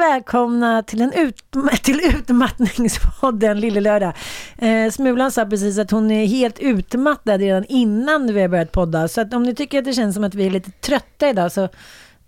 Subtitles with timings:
[0.00, 1.36] välkomna till, en ut,
[1.82, 4.12] till utmattningspodden Lille Lördag.
[4.58, 9.08] Eh, Smulan sa precis att hon är helt utmattad redan innan vi har börjat podda.
[9.08, 11.52] Så att om ni tycker att det känns som att vi är lite trötta idag
[11.52, 11.68] så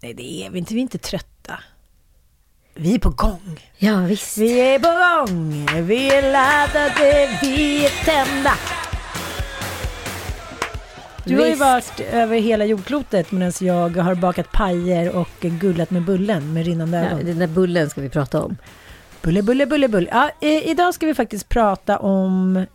[0.01, 1.59] nej det är vi inte, vi är inte trötta.
[2.75, 3.61] Vi är på gång.
[3.79, 4.39] Ja visst.
[4.39, 5.67] Vi är på gång.
[5.87, 8.53] Vi är laddade, vi är tända.
[11.25, 16.03] Du har ju varit över hela jordklotet medan jag har bakat pajer och gullat med
[16.05, 17.27] bullen med rinnande Ja, ögon.
[17.27, 18.57] den där bullen ska vi prata om.
[19.23, 20.09] Bulle, bulle, bulle, bulle.
[20.11, 22.67] Ja, eh, idag ska vi faktiskt prata om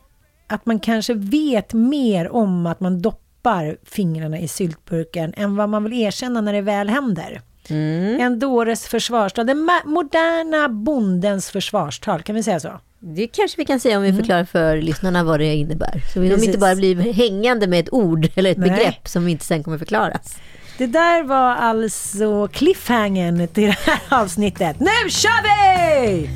[0.48, 5.84] att man kanske vet mer om att man doppar fingrarna i syltburken än vad man
[5.84, 7.42] vill erkänna när det väl händer.
[7.70, 8.20] Mm.
[8.22, 12.80] En dåres försvarstal, den moderna bondens försvarstal, kan vi säga så?
[13.00, 16.02] Det kanske vi kan säga om vi förklarar för lyssnarna vad det innebär.
[16.14, 18.70] Så de inte bara blir hängande med ett ord eller ett Nej.
[18.70, 20.38] begrepp som inte sen kommer förklaras.
[20.78, 24.80] Det där var alltså cliffhangern till det här avsnittet.
[24.80, 26.30] Nu kör vi!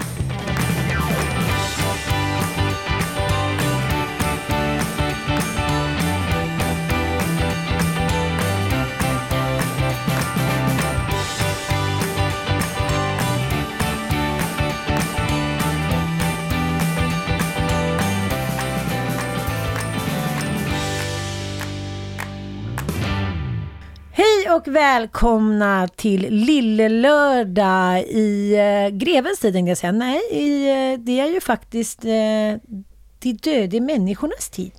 [24.51, 29.91] Hej och välkomna till Lille Lördag i eh, grevens tid tänkte jag säga.
[29.91, 32.11] Nej, i, eh, det är ju faktiskt eh,
[33.19, 34.71] de döde människornas tid.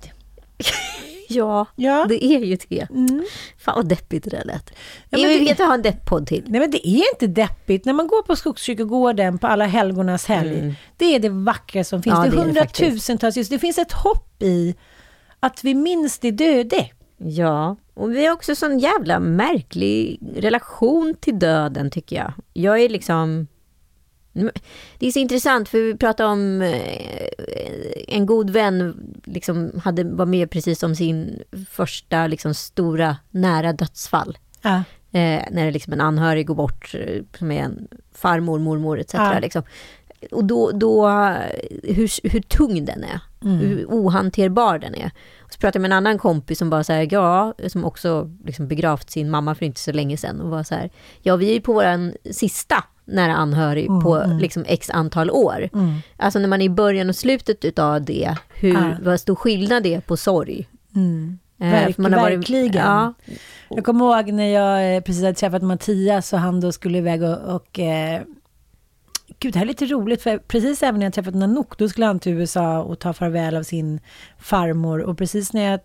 [1.29, 2.05] Ja, Ja.
[2.09, 2.87] det är ju det.
[2.89, 3.23] Mm.
[3.59, 4.71] Fan vad deppigt det där lät.
[5.09, 6.43] Ja, men vi det- vet att ha en depp-podd till.
[6.47, 7.85] Nej men det är inte deppigt.
[7.85, 10.75] När man går på Skogskyrkogården på alla helgonas helg.
[10.97, 12.15] Det är det vackra som finns.
[12.15, 12.25] Mm.
[12.25, 13.49] Ja, det är det det hundratusentals just.
[13.49, 14.75] Det finns ett hopp i
[15.39, 16.85] att vi minns de döde.
[17.17, 22.33] Ja, och vi har också sån jävla märklig relation till döden tycker jag.
[22.53, 23.47] Jag är liksom...
[24.99, 27.27] Det är så intressant för vi pratade om eh,
[28.07, 34.37] en god vän liksom hade, var med precis om sin första liksom, stora nära dödsfall.
[34.61, 34.75] Ja.
[35.11, 39.13] Eh, när liksom en anhörig går bort, eh, som är en farmor, mormor etc.
[39.13, 39.39] Ja.
[39.39, 39.63] Liksom.
[40.31, 41.07] Och då, då
[41.83, 43.57] hur, hur tung den är, Mm.
[43.57, 45.11] hur ohanterbar den är.
[45.53, 48.67] Så pratade jag med en annan kompis som bara så här, ja, som också liksom
[48.67, 50.89] begravt sin mamma för inte så länge sedan och var så här,
[51.21, 55.69] ja vi är ju på våran sista nära anhörig på liksom x antal år.
[55.73, 55.95] Mm.
[56.17, 58.91] Alltså när man är i början och slutet utav det, hur, Ja.
[59.01, 60.67] vad stor skillnad det är på sorg.
[60.95, 61.39] Mm.
[61.59, 62.73] Eh, Verk- man har varit- verkligen.
[62.75, 63.13] Ja,
[63.69, 67.23] Jag kommer ihåg när jag eh, precis hade träffat Mattias och han då skulle iväg
[67.23, 68.21] och, och eh,
[69.43, 72.05] Gud, det här är lite roligt för precis även när jag träffat Nanook då skulle
[72.05, 73.99] han till USA och ta farväl av sin
[74.39, 75.01] farmor.
[75.01, 75.79] Och precis när jag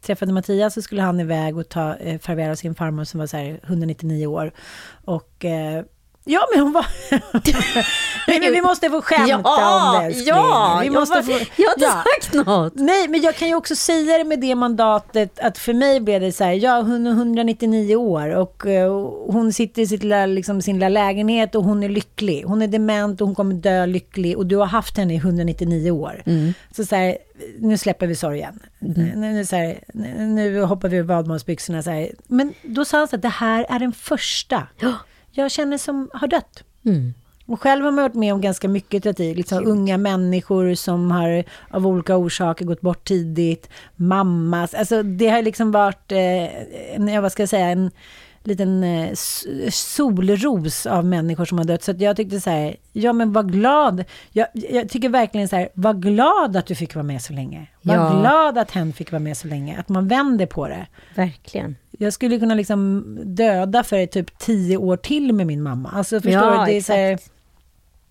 [0.00, 3.26] träffade Mattias så skulle han iväg och ta eh, farväl av sin farmor som var
[3.26, 4.52] så här 199 år.
[5.04, 5.84] Och eh,
[6.26, 6.86] Ja, men hon var...
[8.28, 10.26] Nej, men vi måste få skämta om det, älskling.
[10.26, 11.30] ja, vi jag, måste bara, få...
[11.32, 12.04] jag har inte Ja.
[12.20, 12.72] sagt något.
[12.76, 16.20] Nej, men jag kan ju också säga det med det mandatet att för mig blev
[16.20, 18.92] det så här, ja hon är 199 år och eh,
[19.26, 22.44] hon sitter i sitt lilla, liksom, sin lilla lägenhet och hon är lycklig.
[22.46, 25.90] Hon är dement och hon kommer dö lycklig och du har haft henne i 199
[25.90, 26.22] år.
[26.76, 27.16] Så så här,
[27.58, 28.60] nu släpper vi sorgen.
[28.78, 29.78] Nu, nu, så här,
[30.18, 32.10] nu hoppar vi ur så här.
[32.26, 34.62] Men då sa han så att det här är den första
[35.34, 36.64] jag känner som har dött.
[36.84, 37.14] Mm.
[37.46, 39.36] Och själv har man varit med om ganska mycket tragik.
[39.36, 43.68] Liksom unga människor som har av olika orsaker gått bort tidigt.
[43.96, 44.74] Mammas.
[44.74, 47.90] Alltså det har liksom varit, eh, en, vad ska jag säga, en
[48.46, 49.10] liten eh,
[49.70, 51.82] solros av människor som har dött.
[51.82, 54.04] Så jag tyckte så här, ja men var glad.
[54.32, 57.66] Jag, jag tycker verkligen så här, var glad att du fick vara med så länge.
[57.82, 58.20] Var Ja.
[58.20, 59.76] glad att hen fick vara med så länge.
[59.78, 60.86] Att man vänder på det.
[61.14, 61.76] Verkligen.
[61.98, 65.90] Jag skulle kunna liksom döda för typ tio år till med min mamma.
[65.94, 66.72] Alltså förstår Ja, du?
[66.72, 67.30] Det är så här, exakt.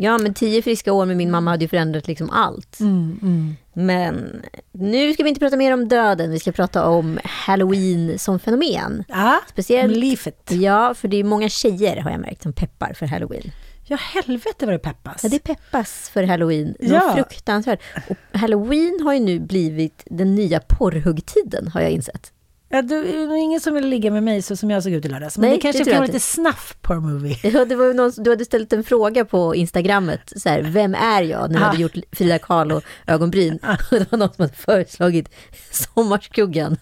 [0.04, 2.80] Ja, men tio friska år med min mamma hade ju förändrat liksom allt.
[2.80, 3.56] mm, mm.
[3.74, 4.42] Men
[4.72, 9.04] nu ska vi inte prata mer om döden, vi ska prata om halloween som fenomen.
[9.08, 10.52] Ja, Speciellt, livet.
[10.52, 13.52] ja, för det är många tjejer har jag märkt som peppar för halloween.
[13.86, 15.24] Ja, helvete vad det peppas.
[15.24, 16.76] Ja, det peppas för halloween.
[16.80, 17.14] Ja.
[17.16, 17.82] Fruktansvärt.
[18.10, 22.32] Och halloween har ju nu blivit den nya porrhuggtiden, har jag insett.
[22.76, 25.06] Ja, det är nog ingen som vill ligga med mig så som jag såg ut
[25.06, 25.38] i lördags.
[25.38, 27.38] Men Nej, det kanske det kan vara lite snuff porr movie.
[27.44, 30.96] Ja, det var ju någon, du hade ställt en fråga på Instagrammet, så här, vem
[30.96, 31.52] är jag?
[31.52, 31.68] När du Ah.
[31.68, 33.60] hade gjort Frida Kahlo ögonbryn.
[33.92, 35.30] Och det var någon som hade föreslagit
[35.72, 36.78] Sommarskuggan.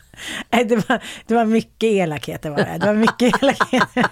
[0.50, 2.78] Nej, det var, det var mycket elakheter var det.
[2.80, 4.06] Det var mycket elakheter.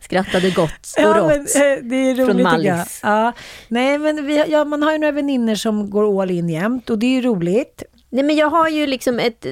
[0.00, 1.26] Skrattade gott och Ja, rått.
[1.26, 2.52] men, eh, det är Från roligt jag.
[2.52, 3.00] Mallis.
[3.02, 3.32] Ja.
[3.68, 6.98] Nej, men vi, ja, man har ju några vänner som går all in jämt och
[6.98, 7.82] det är ju roligt.
[8.10, 9.42] Nej men jag har ju liksom ett,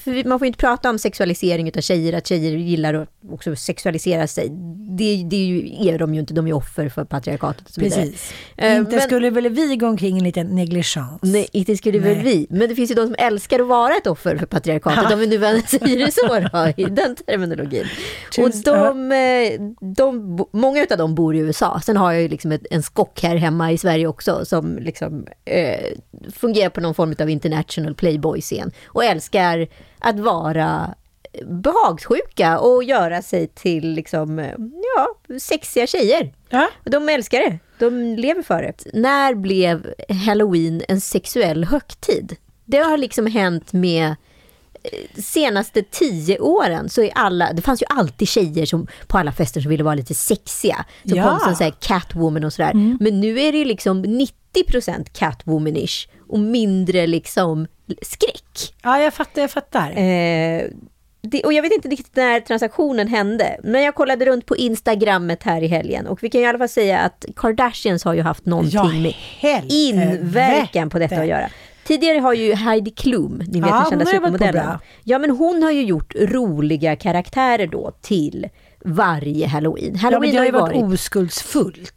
[0.00, 3.56] för man får ju inte prata om sexualisering av tjejer, att tjejer gillar att också
[3.56, 4.48] sexualisera sig.
[4.98, 7.80] Det, det är, ju, är de ju inte, de är offer för patriarkatet och så
[7.80, 8.00] vidare.
[8.00, 8.32] Precis.
[8.62, 11.04] Uh, inte men, skulle väl vi gå omkring en liten negligence?
[11.22, 12.14] Nej, inte skulle nej.
[12.14, 12.46] väl vi.
[12.50, 15.26] Men det finns ju de som älskar att vara ett offer för patriarkatet, om vi
[15.26, 17.86] nu säger det så då, i den terminologin.
[18.38, 19.74] Just, och de, uh.
[19.80, 21.80] de, många av dem bor i USA.
[21.84, 25.26] Sen har jag ju liksom ett, en skock här hemma i Sverige också, som liksom
[25.50, 29.68] uh, fungerar på någon form av international playboy-scen och älskar
[29.98, 30.94] att vara
[31.46, 34.38] behagssjuka och göra sig till liksom,
[34.96, 36.34] ja, sexiga tjejer.
[36.48, 36.68] Ja.
[36.84, 37.58] De älskar det.
[37.78, 38.84] De lever för det.
[38.94, 39.94] När blev
[40.26, 42.36] halloween en sexuell högtid?
[42.64, 44.06] Det har liksom hänt med
[44.82, 49.32] eh, senaste tio åren så är alla, det fanns ju alltid tjejer som på alla
[49.32, 50.84] fester som ville vara lite sexiga.
[51.08, 51.28] Som ja.
[51.28, 52.70] kom som så Catwoman och sådär.
[52.70, 52.98] Mm.
[53.00, 57.66] Men nu är det liksom 90% Catwomanish och mindre liksom
[58.02, 58.74] skräck.
[58.82, 59.90] Ja, jag fattar, jag fattar.
[59.90, 60.64] Eh,
[61.22, 65.42] det, och jag vet inte riktigt när transaktionen hände, men jag kollade runt på Instagrammet
[65.42, 68.46] här i helgen och vi kan i alla fall säga att Kardashians har ju haft
[68.46, 71.48] någonting ja, med inverkan på detta att göra.
[71.84, 74.78] Tidigare har ju Heidi Klum, ni vet ja, den kända supermodellen.
[75.04, 78.48] Ja, men hon har ju gjort roliga karaktärer då till
[78.84, 79.96] varje halloween.
[79.96, 81.94] Halloween ja, men det har ju varit, varit oskuldsfullt.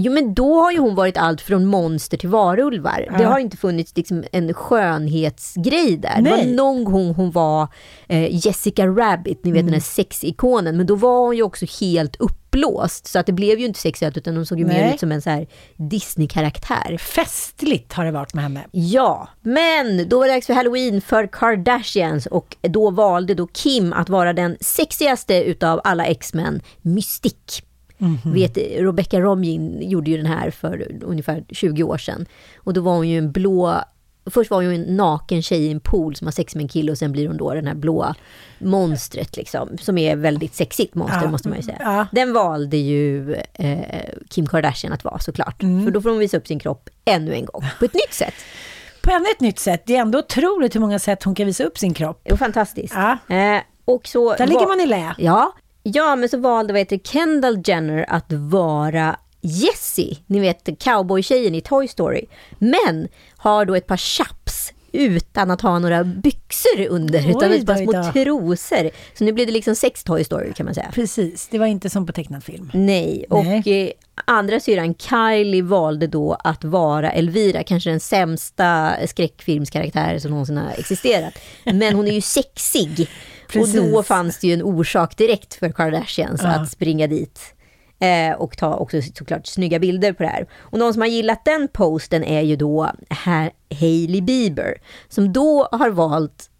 [0.00, 3.06] Jo men då har ju hon varit allt från monster till varulvar.
[3.10, 3.18] Ja.
[3.18, 6.20] Det har inte funnits liksom en skönhetsgrej där.
[6.20, 6.22] Nej.
[6.22, 7.68] Det var någon gång hon var
[8.08, 9.66] eh, Jessica Rabbit, ni vet mm.
[9.66, 10.76] den här sexikonen.
[10.76, 13.06] Men då var hon ju också helt uppblåst.
[13.06, 14.84] Så att det blev ju inte sexuellt utan hon såg ju Nej.
[14.84, 16.98] mer ut som en så här Disney-karaktär.
[16.98, 18.64] Festligt har det varit med henne.
[18.70, 23.92] Ja, men då var det dags för Halloween för Kardashians och då valde då Kim
[23.92, 27.67] att vara den sexigaste utav alla X-Men, Mystique.
[28.00, 28.34] Mm -hmm.
[28.34, 32.26] Vet, Rebecca Romijn gjorde ju den här för ungefär 20 år sedan.
[32.56, 33.82] Och då var hon ju en blå
[34.30, 36.68] Först var hon ju en naken tjej i en pool som har sex med en
[36.68, 38.14] kille och sen blir hon då den här blåa
[38.58, 39.78] monstret liksom.
[39.78, 41.30] Som är väldigt sexigt monster ja.
[41.30, 41.78] måste man ju säga.
[41.80, 42.06] Ja.
[42.12, 43.78] Den valde ju eh,
[44.28, 45.62] Kim Kardashian att vara såklart.
[45.62, 45.84] Mm.
[45.84, 48.34] För då får hon visa upp sin kropp ännu en gång på ett nytt sätt.
[49.02, 49.82] På ännu ett nytt sätt.
[49.86, 52.20] Det är ändå otroligt hur många sätt hon kan visa upp sin kropp.
[52.24, 52.94] Jo, fantastiskt.
[52.94, 53.36] Ja.
[53.36, 55.14] Eh, och så Där ligger man i lä.
[55.18, 55.52] Ja,
[55.94, 61.60] Ja, men så valde vad heter Kendall Jenner att vara Jessie, ni vet cowboytjejen i
[61.60, 62.24] Toy Story.
[62.58, 67.66] Men har då ett par chaps utan att ha några byxor under, Oj, utan ett
[67.66, 68.90] par små trosor.
[69.18, 70.90] Så nu blir det liksom sex Toy Story kan man säga.
[70.94, 72.70] Precis, det var inte som på tecknad film.
[72.74, 73.62] Nej, och Nej.
[73.66, 73.92] Eh,
[74.24, 80.70] andra syran Kylie valde då att vara Elvira, kanske den sämsta skräckfilmskaraktär som någonsin har
[80.78, 81.34] existerat.
[81.64, 83.08] Men hon är ju sexig.
[83.48, 83.80] Precis.
[83.80, 86.48] Och då fanns det ju en orsak direkt för Kardashians ja.
[86.48, 87.54] att springa dit.
[88.00, 90.46] Eh, och ta också såklart snygga bilder på det här.
[90.58, 93.50] Och någon som har gillat den posten är ju då här
[93.80, 94.78] Hailey Bieber.
[95.08, 96.50] Som då har valt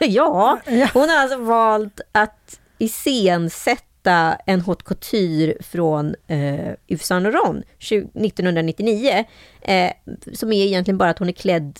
[0.00, 0.60] ja,
[0.92, 9.24] hon har alltså valt att iscensätta en haute couture från eh, Yves Saint Laurent 1999.
[9.62, 9.92] Eh,
[10.32, 11.78] som är egentligen bara att hon är klädd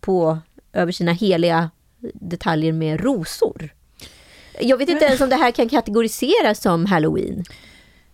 [0.00, 0.38] på
[0.72, 1.70] över sina heliga
[2.14, 3.74] detaljer med rosor.
[4.60, 7.44] Jag vet inte ens om det här kan kategoriseras som halloween.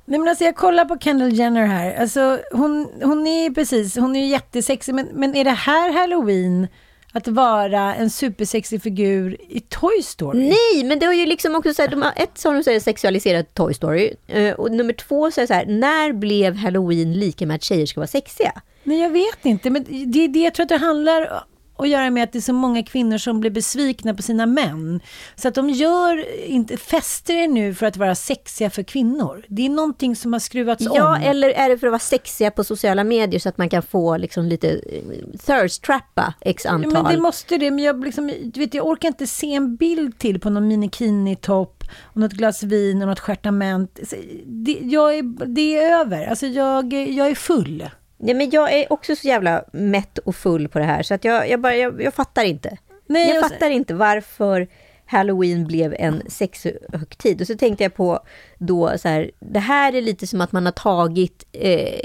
[0.05, 1.95] Nej men alltså jag kollar på Kendall Jenner här.
[1.95, 4.95] Alltså hon, hon är precis, hon är jättesexig.
[4.95, 6.67] Men, men är det här halloween?
[7.13, 10.39] Att vara en supersexig figur i Toy Story?
[10.39, 12.65] Nej, men det har ju liksom också så här, de har, ett så har de
[12.65, 14.15] så sexualiserat Toy Story.
[14.27, 17.63] Eh, och nummer två så är det så här, när blev halloween lika med att
[17.63, 18.53] tjejer ska vara sexiga?
[18.85, 19.71] Nej, jag vet inte.
[19.71, 21.45] Men det är det jag tror att det handlar
[21.83, 25.01] att göra med att det är så många kvinnor som blir besvikna på sina män.
[25.35, 29.45] Så att de gör inte, fäster det nu för att vara sexiga för kvinnor.
[29.49, 30.97] Det är någonting som har skruvats ja, om.
[30.97, 33.83] Ja, eller är det för att vara sexiga på sociala medier så att man kan
[33.83, 36.93] få liksom lite eh, thirst-trappa x antal.
[36.93, 40.19] Men det måste det, men jag, liksom, du vet, jag orkar inte se en bild
[40.19, 44.01] till på någon minikini-topp och något glas vin och något stjärtament.
[44.47, 47.91] Det, jag är, det är över, alltså jag, jag är full.
[48.23, 51.25] Nej, men jag är också så jävla mätt och full på det här så att
[51.25, 52.77] jag, jag, bara, jag, jag fattar inte.
[53.07, 54.69] Nej, jag, jag fattar inte varför
[55.07, 57.41] Halloween blev en sexhögtid.
[57.41, 58.21] Och så tänkte jag på
[58.59, 62.01] då så här, det här är lite som att man har tagit eh,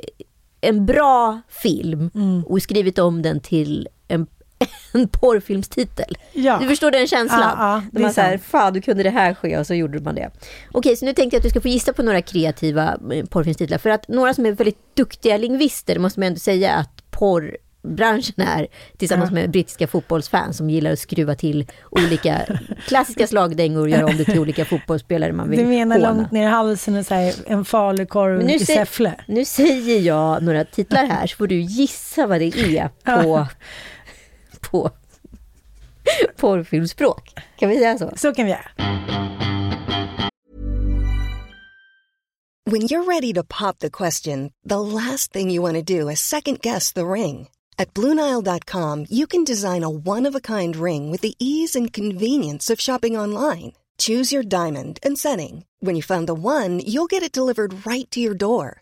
[0.61, 2.43] en bra film mm.
[2.43, 3.87] och skrivit om den till
[4.93, 6.17] en porrfilmstitel.
[6.33, 6.57] Ja.
[6.61, 7.39] Du förstår den känslan?
[7.57, 10.29] Ja, ja, man säger, fan du kunde det här ske och så gjorde man det.
[10.71, 13.77] Okej, så nu tänkte jag att du ska få gissa på några kreativa eh, porrfilmstitlar.
[13.77, 17.57] För att några som är väldigt duktiga lingvister måste man ändå säga att porr
[17.87, 18.67] branschen är
[18.97, 22.41] tillsammans med brittiska fotbollsfans som gillar att skruva till olika
[22.87, 26.09] klassiska slagdängor och göra om det till olika fotbollsspelare man vill Du menar håna.
[26.13, 29.13] långt ner i halsen och så här, en falukorv i Säffle?
[29.27, 32.89] Nu säger jag några titlar här så får du gissa vad det är
[33.23, 33.47] på
[34.75, 34.89] på
[36.37, 37.33] porrfilmspråk.
[37.55, 38.11] Kan vi säga så?
[38.15, 38.71] Så kan vi göra.
[42.71, 46.19] When you're ready to pop the question, the last thing you want to do is
[46.19, 47.47] second guess the ring.
[47.77, 51.93] At Bluenile.com, you can design a one of a kind ring with the ease and
[51.93, 53.73] convenience of shopping online.
[53.97, 55.65] Choose your diamond and setting.
[55.79, 58.81] When you find the one, you'll get it delivered right to your door.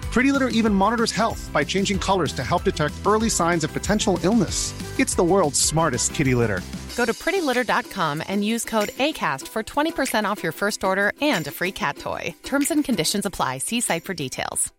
[0.11, 4.19] Pretty Litter even monitors health by changing colors to help detect early signs of potential
[4.23, 4.73] illness.
[4.99, 6.59] It's the world's smartest kitty litter.
[6.97, 11.51] Go to prettylitter.com and use code ACAST for 20% off your first order and a
[11.51, 12.35] free cat toy.
[12.43, 13.59] Terms and conditions apply.
[13.59, 14.73] See site for details.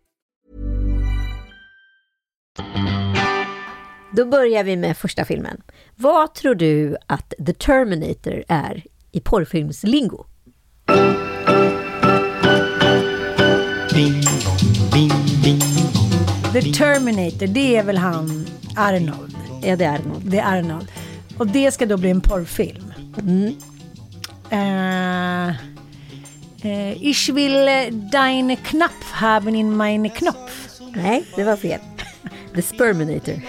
[4.17, 5.63] Då börjar vi med första filmen.
[5.97, 10.27] Vad tror du att The Terminator är i porrfilmslingo?
[13.95, 14.23] Bing
[14.93, 18.47] The Terminator, det är väl han
[18.77, 19.37] Arnold.
[19.63, 20.31] Ja, det är Arnold.
[20.31, 20.89] Det är Arnold.
[21.39, 22.93] Och det ska då bli en porrfilm.
[23.21, 23.55] Mm.
[24.51, 25.49] Eh,
[26.63, 27.69] eh, ich will
[28.13, 30.81] deine Knopf haben in meine Knopf.
[30.95, 31.81] Nej, det var fel.
[32.55, 33.41] The Sperminator.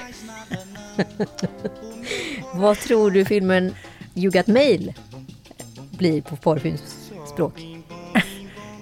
[2.53, 3.75] Vad tror du filmen
[4.15, 4.93] You Got Mail
[5.91, 7.59] blir på porrfilmsspråk?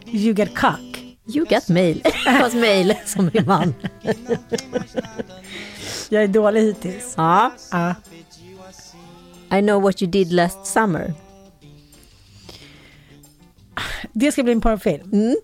[0.05, 0.90] You get cock.
[1.25, 2.01] You Got Mail.
[2.25, 3.73] Fast mail som min man.
[6.09, 7.13] Jag är dålig hittills.
[7.17, 7.51] Ja.
[7.71, 7.95] Ja.
[9.57, 11.13] I know what you did last summer.
[14.13, 15.09] Det ska bli en porrfilm.
[15.11, 15.35] Mm.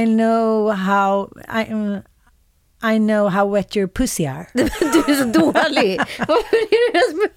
[0.00, 1.30] I know how...
[1.54, 1.98] I, uh,
[2.82, 4.46] I know how wet your pussy are.
[4.54, 4.62] Du
[5.12, 6.00] är så dålig.
[6.18, 7.28] Varför är du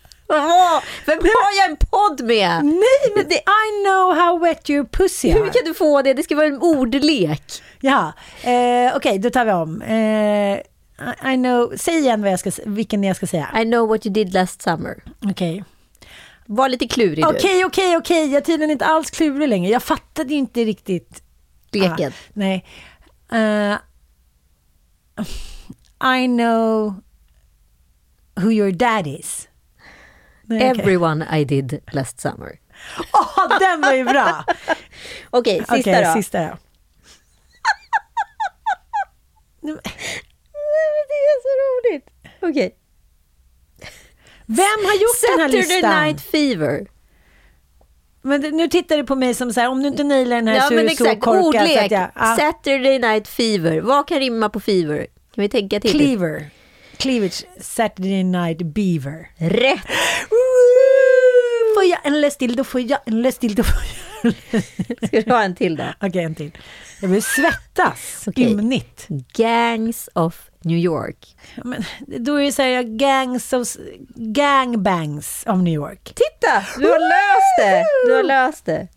[1.06, 2.66] Vem har jag en podd med?
[2.66, 5.50] Nej, men det, I know how wet your pussy Hur are.
[5.50, 6.14] kan du få det?
[6.14, 7.44] Det ska vara en ordlek.
[7.80, 8.14] Ja,
[8.44, 9.82] eh, okej, då tar vi om.
[9.82, 13.50] Eh, I, know, säg igen vad jag ska, vilken jag ska säga.
[13.62, 15.04] I know what you did last summer.
[15.32, 15.64] Okej.
[16.46, 17.30] Var lite klurig du.
[17.30, 18.26] Okej, okej, okej.
[18.26, 19.72] Jag är tydligen inte alls klurig längre.
[19.72, 21.24] Jag fattade ju inte riktigt.
[21.72, 22.12] Leken.
[22.12, 22.66] Ah, nej.
[23.32, 23.78] Eh,
[26.04, 26.94] I know
[28.36, 29.48] who your dad is.
[30.46, 30.82] Nej, okej.
[30.82, 32.60] Everyone I did last summer.
[33.14, 34.46] Åh, den var ju bra!
[35.30, 36.14] Okej, sista Okej, då.
[36.14, 36.46] sista då.
[39.62, 39.78] Nej,
[41.10, 42.08] det är så roligt.
[42.42, 42.76] Okej.
[44.46, 46.04] Vem har gjort den här Saturday listan?
[46.04, 46.88] Night Fever.
[48.22, 50.56] Men nu tittar du på mig som så här, om du inte nailar den här
[50.56, 51.24] Ja så är du så korkad.
[51.24, 51.78] så ordlek.
[51.78, 52.36] att jag, ja.
[52.40, 53.82] Saturday Night Fever.
[53.82, 54.98] Vad kan rimma på fever?
[55.36, 55.92] Kan vi tänka till?
[55.92, 56.50] Cleaver.
[56.98, 57.44] Cleavage.
[57.60, 59.30] Saturday Night Beaver.
[59.38, 59.82] Rätt!
[61.76, 64.04] Får jag en läst till, då får jag en läst till, då får jag
[65.08, 65.94] Ska du ha en till då?
[66.02, 66.52] Okej, en till.
[67.02, 68.28] Jag vill svettas.
[68.36, 69.08] Ymnigt.
[69.34, 71.36] Gangs of New York.
[71.64, 73.68] Men, då är det så här, gangs of,
[74.16, 76.04] gangbangs of New York.
[76.04, 76.66] Titta!
[76.80, 77.86] Du har löst det!
[78.08, 78.88] Du har löst det.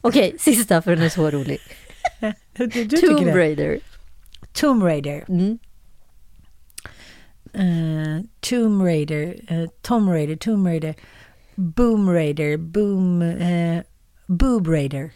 [0.00, 1.58] Okej, sista för den är så rolig.
[2.56, 3.36] Du, du Tomb?
[3.36, 3.80] Raider.
[4.52, 5.24] Tomb Raider.
[5.28, 5.58] Mm.
[7.54, 9.34] Eh, Tomb Raider.
[9.48, 10.36] eh, Tom Raider.
[10.36, 10.94] Tomb Raider.
[11.56, 12.56] Boom Raider.
[12.56, 13.22] Boom...
[13.22, 13.82] Uh,
[14.26, 15.10] Boob Raider.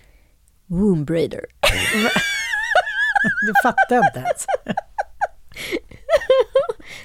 [0.66, 1.44] Womb Raider.
[3.46, 4.46] Du fattar inte ens.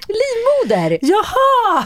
[0.07, 1.00] Livmoder!
[1.01, 1.86] Jaha!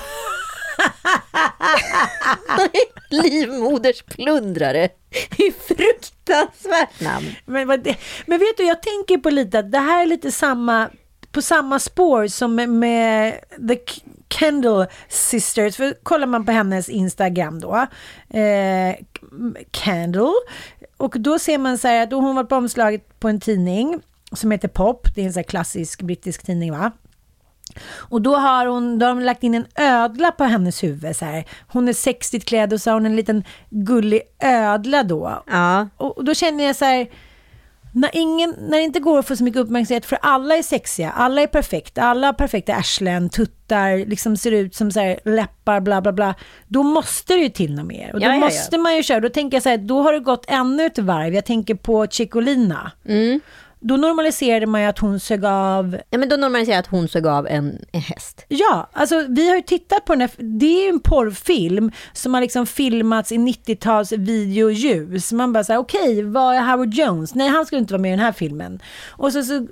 [3.10, 4.90] Livmoders plundrare.
[5.38, 7.36] Det är fruktansvärt namn.
[7.46, 7.68] Men,
[8.26, 10.90] men vet du, jag tänker på lite att det här är lite samma,
[11.32, 13.78] på samma spår som med, The
[14.30, 15.76] Kendall Sisters.
[15.76, 17.88] För kollar man på hennes Instagram då,
[18.30, 18.96] eh,
[19.72, 20.34] Kendall,
[20.98, 24.52] och då ser man så här att hon var på omslaget på en tidning som
[24.52, 26.92] heter Pop, det är en så här klassisk brittisk tidning va?
[27.96, 31.26] Och då har hon, då har de lagt in en ödla på hennes huvud så
[31.26, 31.46] här.
[31.68, 35.44] Hon är sexigt klädd och så har hon en liten gullig ödla då.
[35.48, 35.88] Ja.
[35.98, 37.08] Och då känner jag så här,
[37.92, 41.12] när, ingen, när det inte går att få så mycket uppmärksamhet för alla är sexiga,
[41.12, 45.80] alla är perfekta, alla har perfekta arslen, tuttar, liksom ser ut som så här läppar,
[45.80, 46.36] bla bla bla.
[46.68, 48.14] Då måste det ju till något mer.
[48.14, 48.40] Och då Ja, ja, ja.
[48.40, 51.00] måste man ju köra, då tänker jag så här, då har det gått ännu ett
[51.00, 51.34] varv.
[51.34, 52.92] Jag tänker på Chicolina.
[53.06, 53.40] Mm.
[53.82, 57.08] Då normaliserade man ju att hon sög av Ja, men då normaliserar jag att hon
[57.08, 58.46] såg av en, en häst.
[58.48, 62.34] Ja, alltså vi har ju tittat på den här, det är ju en porrfilm som
[62.34, 65.32] har liksom filmats i 90-tals videoljus.
[65.32, 67.36] Man bara säger okej, vad är Howard Jones?
[67.36, 68.80] Nej, han skulle inte vara med i den här filmen.
[69.10, 69.68] Och så, så,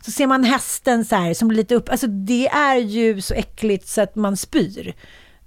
[0.00, 3.34] så ser man hästen så här som blir lite upp, alltså det är ju så
[3.34, 4.94] äckligt så att man spyr.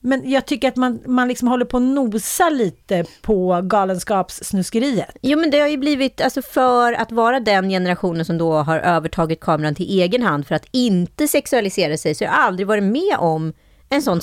[0.02, 5.18] Men jag tycker att man, man liksom håller på att nosa lite på galenskapssnuskeriet.
[5.22, 8.80] Jo, men det har ju blivit, alltså för att vara den generationen som då har
[8.80, 12.84] övertagit kameran till egen hand för att inte sexualisera sig, så har jag aldrig varit
[12.84, 13.54] med om
[13.90, 14.22] en sån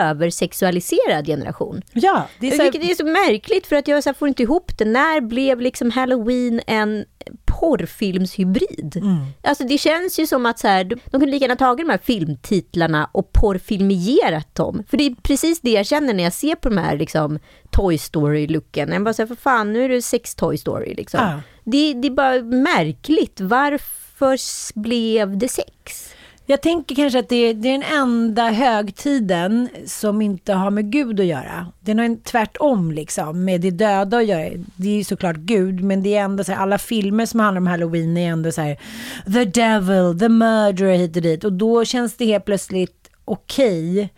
[0.00, 1.82] översexualiserad generation.
[1.92, 4.78] Ja, det är så Vilket är så märkligt för att jag så får inte ihop
[4.78, 4.84] det.
[4.84, 7.04] När blev liksom Halloween en
[7.44, 9.02] porrfilmshybrid?
[9.42, 11.90] Alltså det känns ju som att så här, de, de kunde lika gärna tagit de
[11.90, 14.84] här filmtitlarna och porrfilmierat dem.
[14.88, 17.38] För det är precis det jag känner när jag ser på de här liksom,
[17.70, 18.92] Toy Story-looken.
[18.92, 21.20] Jag bara säger för fan, nu är det sex Toy Story liksom.
[21.20, 21.40] Ja.
[21.64, 23.40] Det, det är bara märkligt.
[23.40, 24.38] Varför
[24.80, 26.13] blev det sex?
[26.46, 30.92] Jag tänker kanske att det är, det är den enda högtiden som inte har med
[30.92, 31.72] Gud att göra.
[31.80, 34.50] Det är nog en tvärtom liksom, med det döda att göra.
[34.76, 37.60] Det är ju såklart Gud, men det är ändå så här, alla filmer som handlar
[37.60, 38.78] om Halloween är ändå så här,
[39.24, 41.44] the devil, the murderer hit och dit.
[41.44, 44.08] Och då känns det helt plötsligt okej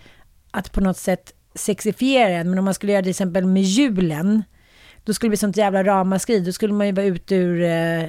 [0.50, 2.50] att på något sätt sexifiera den.
[2.50, 4.42] Men om man skulle göra det till exempel med julen,
[5.04, 6.40] då skulle det bli sånt jävla ramaskri.
[6.40, 8.08] Då skulle man ju vara ute ur eh,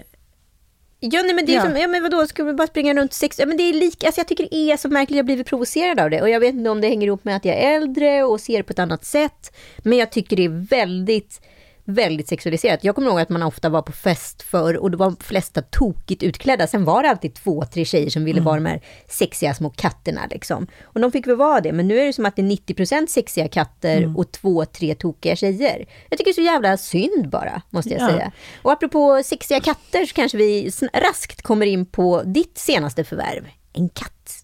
[0.99, 1.61] Ja, nej, men det är Ja.
[1.61, 3.39] som, ja men vadå, ska vi bara springa runt sex?
[3.39, 5.47] Ja men det är lika, alltså jag tycker det är så märkligt, jag har blivit
[5.47, 6.21] provocerad av det.
[6.21, 8.63] Och jag vet inte om det hänger ihop med att jag är äldre och ser
[8.63, 9.55] på ett annat sätt.
[9.77, 11.41] Men jag tycker det är väldigt,
[11.87, 12.83] väldigt sexualiserat.
[12.83, 15.61] Jag kommer ihåg att man ofta var på fest förr och det var de flesta
[15.61, 16.67] tokigt utklädda.
[16.67, 20.21] Sen var det alltid två, tre tjejer som ville vara de här sexiga små katterna
[20.31, 20.67] liksom.
[20.83, 23.07] Och de fick väl vara det, men nu är det som att det är 90%
[23.07, 25.85] sexiga katter och två, tre tokiga tjejer.
[26.09, 28.07] Jag tycker det är så jävla synd bara, måste jag Ja.
[28.09, 28.31] säga.
[28.61, 33.45] Och apropå sexiga katter så kanske vi raskt kommer in på ditt senaste förvärv.
[33.73, 34.43] En katt.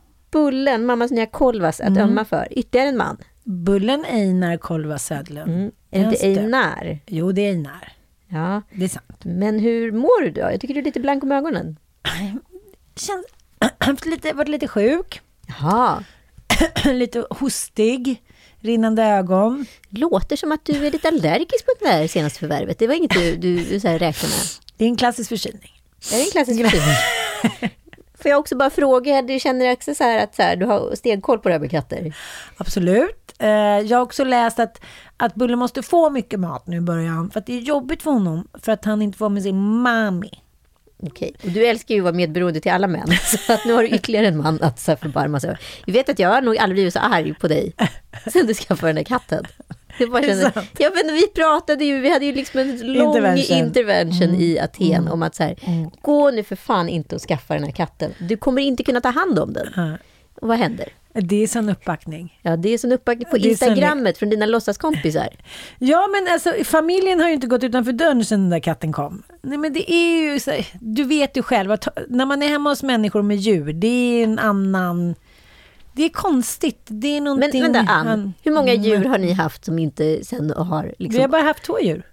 [0.31, 2.47] Bullen, mammas nya kolvas att ömma för.
[2.51, 3.17] Ytterligare en man.
[3.43, 5.51] Bullen Einar Kolvas Södlund.
[5.51, 5.71] Mm.
[5.91, 6.41] Är det inte.
[6.41, 6.99] Einar?
[7.07, 7.93] Jo, det är Einar.
[8.27, 8.61] Ja.
[8.71, 9.19] Det är sant.
[9.23, 10.41] Men hur mår du då?
[10.41, 11.77] Jag tycker du är lite blank om ögonen.
[12.95, 13.25] Känns,
[13.77, 16.03] haft lite, varit lite sjuk, Jaha.
[16.93, 18.23] lite hostig,
[18.59, 19.65] rinnande ögon.
[19.89, 22.79] Låter som att du är lite allergisk på det där senaste förvärvet.
[22.79, 24.45] Det var inget du, du, du så här räknade med.
[24.77, 25.81] Det är en klassisk förkylning.
[26.13, 26.95] Är det en klassisk förkylning?
[28.21, 30.95] Får jag också bara fråga, du känner också så här att så här, du har
[30.95, 32.13] stenkoll på det här med katter?
[32.57, 33.33] Absolut.
[33.39, 34.81] Eh, jag har också läst att,
[35.17, 37.31] att Bulle måste få mycket mat nu i början.
[37.31, 38.47] För att det är jobbigt för honom.
[38.61, 40.31] För att han inte får med sin mami.
[41.03, 43.07] Okej, och du älskar ju att vara medberoende till alla män.
[43.47, 45.59] Så att nu har du ytterligare en man att så förbarma sig över.
[45.85, 47.73] Jag vet att jag har nog aldrig blivit så arg på dig
[48.33, 49.45] sen du skaffade den där katten.
[50.01, 53.07] Jag bara det känner, ja, men vi pratade ju, vi hade ju liksom en lång
[53.07, 53.57] Intervention.
[53.57, 55.55] intervention, i Aten om att så här,
[56.01, 58.11] gå nu för fan inte och skaffa den här katten.
[58.19, 59.67] Du kommer inte kunna ta hand om den.
[59.75, 59.97] Ja.
[60.41, 60.87] Och vad händer?
[61.13, 62.39] Det är sån uppbackning.
[62.41, 65.29] Ja, det är som uppbackning på Det är sån- Instagrammet från dina låtsaskompisar.
[65.79, 69.23] Ja, men alltså familjen har ju inte gått utanför dörren sedan den där katten kom.
[69.41, 72.69] Nej, men det är ju så, du vet ju själv att när man är hemma
[72.69, 75.15] hos människor med djur, det är en annan...
[75.93, 76.81] Det är konstigt.
[76.87, 77.61] Det är Men någonting...
[77.61, 78.83] vänta Ann, han- hur många Mm.
[78.85, 80.83] djur har ni haft som inte sen har...
[80.83, 82.07] Vi har Liksom, bara haft två djur.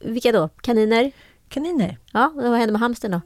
[0.00, 0.48] vilka då?
[0.48, 1.12] Kaniner?
[1.48, 1.98] Kaniner.
[2.12, 3.20] Ja, vad hände med hamstern då?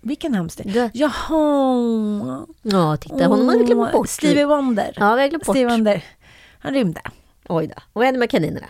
[0.00, 0.64] Vilken hamster?
[0.64, 2.46] Du- Jaha.
[2.62, 4.08] Ja, titta, honom har vi glömt bort.
[4.08, 4.92] Stevie Wonder.
[4.96, 5.56] Ja, vi har glömt bort.
[5.56, 6.04] Stevie Wonder.
[6.58, 7.00] Han rymde.
[7.48, 7.74] Oj då.
[7.92, 8.66] Vad hände med kaninerna?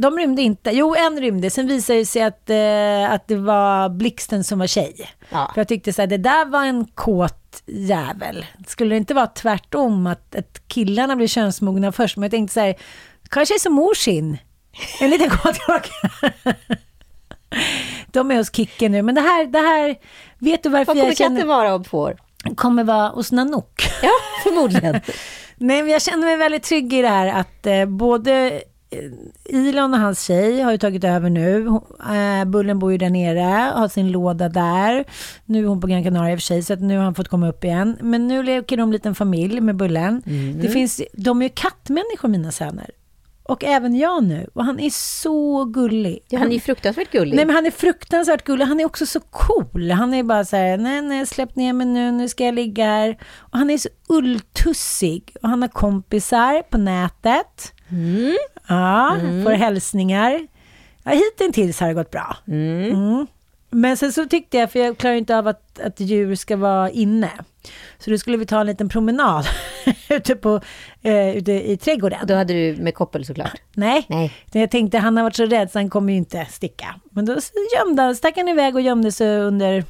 [0.00, 0.70] De rymde inte.
[0.70, 1.50] Jo, en rymde.
[1.50, 5.10] Sen visade det sig att, eh, att det var Blixten som var tjej.
[5.30, 5.50] Ja.
[5.54, 8.46] För jag tyckte så här, det där var en kåt jävel.
[8.66, 12.16] Skulle det inte vara tvärtom, att, att killarna blir könsmogna först?
[12.16, 12.74] Men jag tänkte så här,
[13.28, 14.38] kanske är som morsin.
[15.00, 15.56] En liten kåt.
[18.12, 19.02] De är hos Kicken nu.
[19.02, 19.96] Men det här, det här,
[20.38, 21.36] vet du varför Vad kommer jag känner...
[21.36, 22.16] katten vara om två år?
[22.56, 23.82] kommer vara hos Nanook.
[24.02, 25.00] Ja, förmodligen.
[25.56, 28.62] Nej, men jag känner mig väldigt trygg i det här att eh, både
[29.44, 31.66] Elon och hans tjej har ju tagit över nu.
[32.14, 35.04] Eh, Bullen bor ju där nere, har sin låda där.
[35.44, 37.14] Nu är hon på Gran Canaria i och för sig, så att nu har han
[37.14, 37.96] fått komma upp igen.
[38.00, 40.22] Men nu leker de en liten familj med Bullen.
[40.62, 42.90] Det finns, de är ju kattmänniskor, mina söner.
[43.42, 44.50] Och även jag nu.
[44.54, 46.18] Och han är så gullig.
[46.28, 47.36] Ja, han är fruktansvärt gullig.
[47.36, 48.64] Nej men han är fruktansvärt gullig.
[48.64, 49.90] Han är också så cool.
[49.90, 52.84] Han är bara så här, nej nej släpp ner mig nu, nu ska jag ligga
[52.84, 53.18] här.
[53.36, 55.36] Och han är så ulltussig.
[55.42, 57.72] Och han har kompisar på nätet.
[58.68, 60.46] Ja, får hälsningar.
[61.02, 62.36] Ja, hittills har det gått bra.
[62.48, 63.26] Mm.
[63.70, 66.90] Men sen så tyckte jag, för jag klarar inte av att, att djur ska vara
[66.90, 67.30] inne.
[67.98, 69.46] Så då skulle vi ta en liten promenad
[70.08, 70.60] ute, på,
[71.02, 72.26] eh, ute i trädgården.
[72.26, 73.54] Då hade du med koppel såklart.
[73.74, 74.06] Nej.
[74.08, 74.32] Nej.
[74.52, 76.94] Jag tänkte han har varit så rädd så han kommer ju inte sticka.
[77.10, 77.36] Men då
[77.76, 79.84] gömde stack han iväg och gömde sig under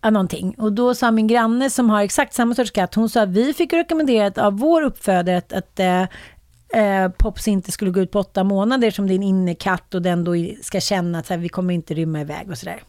[0.00, 0.54] ja, någonting.
[0.58, 3.72] Och då sa min granne som har exakt samma sorts katt, hon sa vi fick
[3.72, 6.04] rekommenderat av vår uppfödare att, att eh,
[6.74, 10.32] eh, Pops inte skulle gå ut på åtta månader som din innekatt och den då
[10.62, 12.82] ska känna att så här, vi kommer inte rymma iväg och sådär.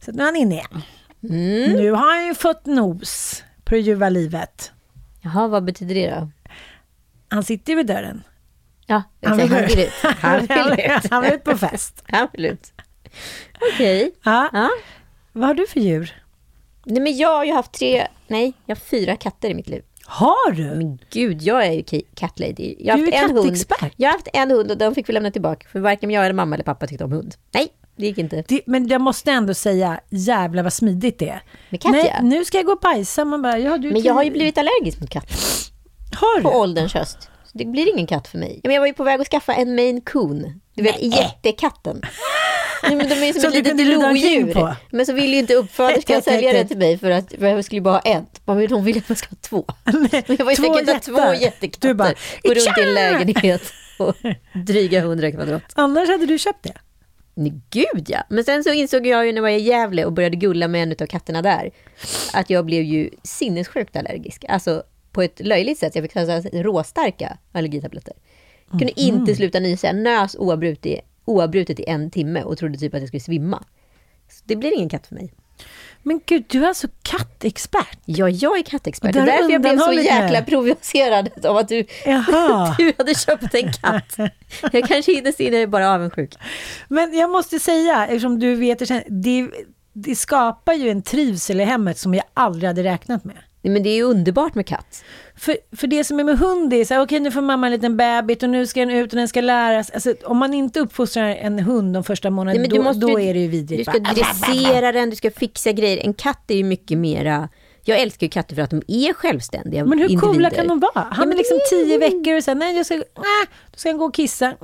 [0.00, 0.82] Så nu är han inne igen.
[1.76, 4.72] Nu har han ju fått nos på det ljuva livet.
[5.20, 6.30] Jaha, vad betyder det då?
[7.28, 8.22] Han sitter vid dörren.
[8.86, 9.92] Ja, jag säger han vill ut.
[10.02, 11.10] Han vill ut.
[11.10, 12.02] Han vill ut på fest.
[12.08, 12.72] Han vill ut.
[13.74, 14.14] Okej.
[14.22, 14.50] Ja.
[14.52, 14.70] Ja.
[15.32, 16.22] Vad har du för djur?
[16.84, 19.82] Nej, men jag har ju haft tre, nej, jag har fyra katter i mitt liv.
[20.06, 20.62] Har du?
[20.64, 21.82] Men gud, jag är ju
[22.14, 22.74] cat lady.
[22.78, 23.56] Jag har Du är haft en hund.
[23.96, 25.66] Jag har haft en hund och de fick vi lämna tillbaka.
[25.72, 27.34] För varken jag eller mamma eller pappa tyckte om hund.
[27.54, 28.44] Nej, det gick inte.
[28.48, 31.42] Det, men jag måste ändå säga, jävlar vad smidigt det är.
[31.70, 32.22] Med katt, Nej, ja.
[32.22, 33.24] nu ska jag gå och bajsa.
[33.24, 35.30] Man bara, ja, du Men jag har ju blivit allergisk mot katt
[36.16, 36.56] Har på du?
[36.56, 37.18] ålderns höst.
[37.44, 38.60] Så det blir ingen katt för mig.
[38.64, 40.60] Men jag var ju på väg att skaffa en Maine Coon.
[40.74, 42.02] Du vet, jättekatten.
[42.82, 44.54] Nej, men de är som, Som ett litet lodjur.
[44.54, 44.74] på.
[44.90, 47.80] Men så ville ju inte uppföderskan sälja det till mig för att för jag skulle
[47.80, 48.40] bara ha ett.
[48.44, 49.64] Men hon ville att man ska ha två.
[49.84, 50.08] Men
[50.38, 50.98] jag var två jättar.
[50.98, 51.88] två jättekatter.
[51.88, 53.62] Du bara, Gå runt i en lägenhet
[53.98, 54.14] och
[54.66, 55.62] dryga hundra kvadrat.
[55.74, 56.74] Annars hade du köpt det.
[57.36, 58.22] Nej, gud ja.
[58.28, 60.82] Men sen så insåg jag ju när jag var i Gävle och började gulla med
[60.82, 61.70] en av katterna där.
[62.32, 64.44] Att jag blev ju sinnessjukt allergisk.
[64.48, 64.82] Alltså
[65.12, 65.94] på ett löjligt sätt.
[65.94, 68.14] Jag fick så råstarka allergitabletter.
[68.70, 69.86] Jag kunde inte sluta nysa.
[69.86, 73.64] Jag nös oavbrutet i, oavbrutet i en timme och trodde typ att jag skulle svimma.
[74.28, 75.32] Så det blir ingen katt för mig.
[76.02, 77.98] Men gud, du är alltså kattexpert.
[78.04, 79.12] Ja, jag är kattexpert.
[79.12, 81.82] Det är därför jag blev så jäkla provocerad av att du,
[82.78, 84.16] du hade köpt en katt.
[84.72, 86.34] Jag kanske innerst inne är bara avundsjuk.
[86.88, 89.48] Men jag måste säga, eftersom du vet, det,
[89.92, 93.38] det skapar ju en trivsel i hemmet som jag aldrig hade räknat med.
[93.70, 95.04] Men det är ju underbart med katt.
[95.36, 97.72] För, för det som är med hund är så här, okej nu får mamma en
[97.72, 99.90] liten bebis och nu ska den ut och den ska läras.
[99.90, 103.40] Alltså, om man inte uppfostrar en hund de första månaderna, Nej, då, då är det
[103.40, 103.78] ju vidrigt.
[103.86, 105.98] Du ska dressera den, du ska fixa grejer.
[106.04, 107.48] En katt är ju mycket mera...
[107.86, 110.32] Jag älskar ju katter för att de är självständiga Men hur individer.
[110.32, 110.92] coola kan de vara?
[110.94, 113.04] Han Ja, men är liksom tio veckor och sen, nej, jag ska, nej,
[113.72, 114.54] då ska jag gå och kissa.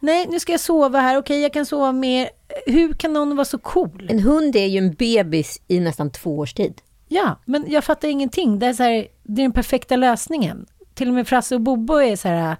[0.00, 1.16] Nej, nu ska jag sova här.
[1.16, 2.28] Okej, jag kan sova mer.
[2.66, 4.06] Hur kan någon vara så cool?
[4.10, 6.74] En hund är ju en bebis i nästan två års tid.
[7.08, 8.58] Ja, men jag fattar ingenting.
[8.58, 10.66] Det är, så här, det är den perfekta lösningen.
[10.94, 12.56] Till och med Frasse och Bobo är så här...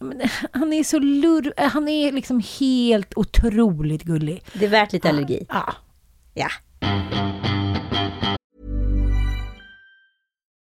[0.52, 1.52] Han är så lur...
[1.56, 4.42] Han är liksom helt otroligt gullig.
[4.52, 5.46] Det är värt lite allergi.
[5.48, 5.74] Ja.
[6.34, 6.48] Ja.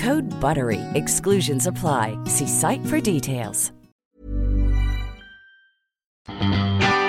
[0.00, 0.80] Code BUTTERY.
[0.94, 2.18] Exclusions apply.
[2.26, 3.72] See site for details.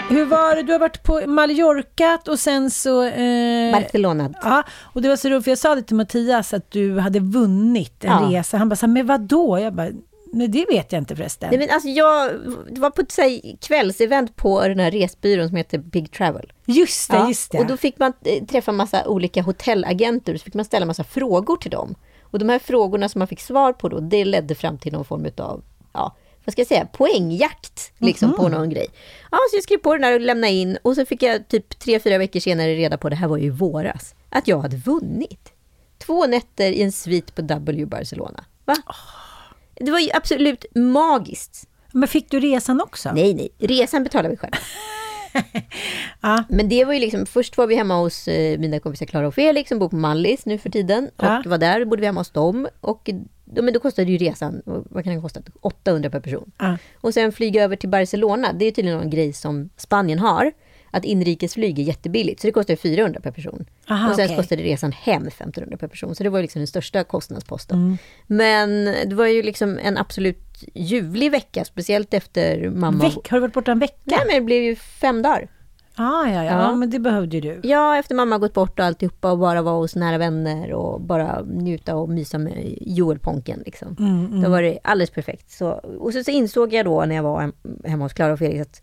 [0.09, 0.63] Hur var det?
[0.63, 3.03] Du har varit på Mallorca och sen så...
[3.03, 4.33] Eh, Barcelona.
[4.41, 7.19] Ja, och det var så roligt, för jag sa det till Mattias att du hade
[7.19, 8.39] vunnit en Ja.
[8.39, 8.57] resa.
[8.57, 9.59] Han bara, så här, men vadå?
[9.59, 9.89] Jag bara,
[10.33, 11.49] nej det vet jag inte förresten.
[11.49, 12.31] Nej, men alltså jag
[12.71, 16.51] det var på ett här, kvällsevent på den här resbyrån som heter Big Travel.
[16.65, 17.57] Just det, Ja, just det.
[17.59, 21.03] Och då fick man eh, träffa massa olika hotellagenter och så fick man ställa massa
[21.03, 21.95] frågor till dem.
[22.35, 25.05] Och de här frågorna som man fick svar på då, det ledde fram till någon
[25.05, 28.87] form av, ja, vad ska jag säga, poängjakt liksom på någon grej.
[29.31, 31.79] Ja, så jag skrev på den där och lämnade in och så fick jag typ
[31.79, 34.77] tre, fyra veckor senare reda på, det här var ju i våras, att jag hade
[34.77, 35.53] vunnit.
[35.97, 38.45] Två nätter i en svit på W Barcelona.
[38.65, 38.75] Va?
[39.73, 41.67] Det var ju absolut magiskt.
[41.91, 43.11] Men fick du resan också?
[43.13, 44.37] Nej, nej, resan betalar vi
[46.21, 46.43] själv.
[46.49, 49.35] Men det var ju liksom, först var vi hemma hos eh, mina kompisar Klara och
[49.35, 51.09] Felix som bor på Mallis nu för tiden.
[51.17, 51.39] Ja.
[51.39, 52.67] Och var där, bodde vi hemma hos dem.
[52.81, 53.09] Och
[53.45, 55.41] då, men då kostade ju resan, vad kan den kosta?
[55.61, 56.51] 800 per person.
[56.57, 56.77] Ja.
[57.01, 60.51] Och sen flyga över till Barcelona, det är tydligen någon grej som Spanien har.
[60.91, 63.65] Att inrikesflyg är jättebilligt, så det kostar 400 per person.
[63.87, 64.37] Aha, och sen okej.
[64.37, 66.15] kostade resan hem 1500 per person.
[66.15, 67.77] Så det var liksom den största kostnadsposten.
[67.77, 67.97] Mm.
[68.27, 73.03] Men det var ju liksom en absolut ljuvlig vecka, speciellt efter mamma...
[73.03, 73.95] Veck, har du varit borta en vecka?
[74.03, 75.47] Nej, men det blev ju fem dagar.
[75.97, 76.75] Ah, ja, ja, Ja.
[76.75, 77.69] men det behövde ju du.
[77.69, 81.41] Ja, efter mamma gått bort och alltihopa och bara vara hos nära vänner och bara
[81.41, 83.63] njuta och mysa med Joel-ponken.
[83.65, 83.95] Liksom.
[83.99, 85.51] Mm, Då var det alldeles perfekt.
[85.51, 87.53] Så, och så, så insåg jag då när jag var hem,
[87.85, 88.81] hemma hos Klara och Felix att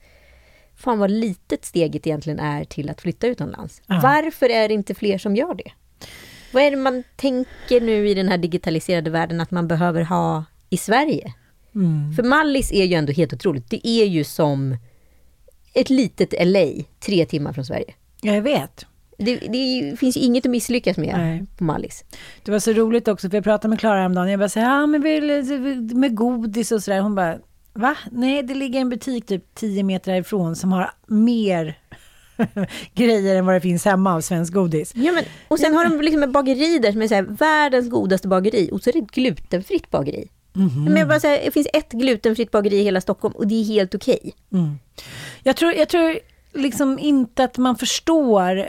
[0.76, 3.82] fan vad litet steget egentligen är till att flytta utomlands.
[3.86, 4.00] Ja.
[4.02, 5.72] Varför är det inte fler som gör det?
[6.52, 10.44] Vad är det man tänker nu i den här digitaliserade världen att man behöver ha
[10.70, 11.32] i Sverige?
[11.74, 12.12] Mm.
[12.12, 13.70] För Mallis är ju ändå helt otroligt.
[13.70, 14.76] Det är ju som
[15.74, 17.94] ett litet LA, tre timmar från Sverige.
[18.20, 18.86] Ja, jag vet.
[19.18, 21.44] Det, det finns ju inget att misslyckas med Nej.
[21.58, 22.04] på Mallis.
[22.42, 24.30] Det var så roligt också, för jag pratade med Klara häromdagen.
[24.30, 25.44] Jag bara säger, ja men vill,
[25.94, 27.00] med godis och sådär.
[27.00, 27.38] Hon bara,
[27.72, 27.96] va?
[28.10, 31.78] Nej, det ligger en butik typ 10 meter härifrån som har mer
[32.94, 34.92] grejer än vad det finns hemma av svensk godis.
[34.94, 37.90] Ja, men, och sen har de liksom ett bageri där som är så här, världens
[37.90, 40.28] godaste bageri och så är det ett glutenfritt bageri.
[40.52, 43.64] Men jag bara säger, det finns ett glutenfritt bageri i hela Stockholm och det är
[43.64, 44.34] helt okej.
[45.42, 46.18] Jag tror, jag tror
[46.54, 48.68] liksom inte att man förstår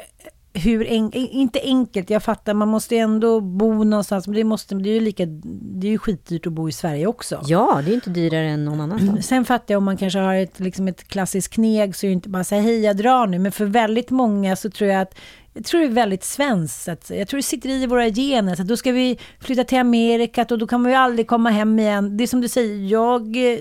[0.54, 4.76] hur, en, inte enkelt, jag fattar, man måste ju ändå bo någonstans, men det, måste,
[4.76, 7.42] det är ju lika, det är ju skitdyrt att bo i Sverige också.
[7.46, 9.28] Ja, det är inte dyrare än någon annanstans.
[9.28, 12.14] Sen fattar jag om man kanske har ett, liksom ett klassiskt kneg så är det
[12.14, 13.40] inte bara säga hej jag drar nu.
[13.40, 15.16] Men för väldigt många så tror jag att
[15.54, 17.10] jag tror det är väldigt svenskt.
[17.10, 18.56] Jag tror det sitter i våra gener.
[18.56, 21.50] Så att då ska vi flytta till Amerika och då kan vi ju aldrig komma
[21.50, 22.18] hem igen.
[22.18, 23.22] Det är som du säger, jag...
[23.54, 23.60] eh,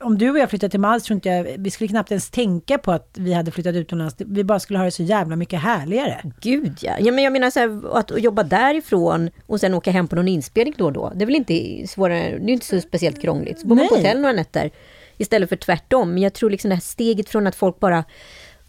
[0.00, 2.78] Om du och jag flyttade till Malmö tror inte jag, vi skulle knappt ens tänka
[2.78, 4.14] på att vi hade flyttat utomlands.
[4.18, 6.32] Vi bara skulle ha det så jävla mycket härligare.
[6.40, 6.92] Gud ja.
[7.00, 10.28] ja men jag menar så här, att jobba därifrån och sen åka hem på någon
[10.28, 11.12] inspelning då och då.
[11.14, 13.60] Det är väl inte svårare, det är inte så speciellt krångligt.
[13.60, 14.70] Så bor man på hotell några nätter
[15.16, 16.14] istället för tvärtom.
[16.14, 18.04] Men jag tror liksom det här steget från att folk bara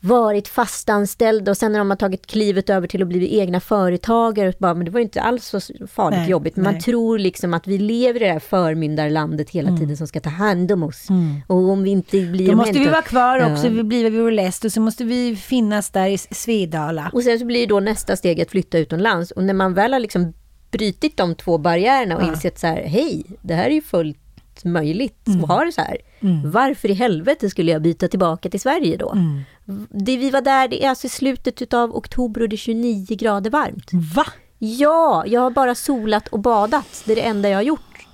[0.01, 4.53] varit fastanställda och sen när de har tagit klivet över till att bli egna företagare.
[4.59, 6.55] Bara, men det var inte alls så farligt Nej, jobbigt.
[6.55, 10.19] Men man tror liksom att vi lever i det här förmyndarlandet hela tiden som ska
[10.19, 11.07] ta hand om oss.
[11.47, 12.51] Och om vi inte blir Mm.
[12.51, 13.73] Då måste vi vara kvar också, Ja.
[13.73, 17.09] vi blir vår läst och så måste vi finnas där i Svedala.
[17.13, 19.31] Och sen så blir då nästa steg att flytta utomlands.
[19.31, 20.33] Och när man väl har liksom
[20.71, 24.17] brutit de två barriärerna och insett så här, hej, det här är ju fullt
[24.63, 25.43] möjligt Mm.
[25.43, 25.97] att ha det så här.
[26.45, 29.11] Varför i helvete skulle jag byta tillbaka till Sverige då?
[29.11, 29.41] Mm.
[29.89, 33.05] Det vi var där, det är alltså i slutet av oktober och det är 29
[33.09, 33.89] grader varmt.
[34.15, 34.25] Va?
[34.57, 37.03] Ja, jag har bara solat och badat.
[37.05, 38.07] Det är det enda jag har gjort.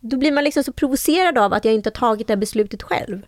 [0.00, 2.82] Då blir man liksom så provocerad av att jag inte har tagit det här beslutet
[2.82, 3.22] själv.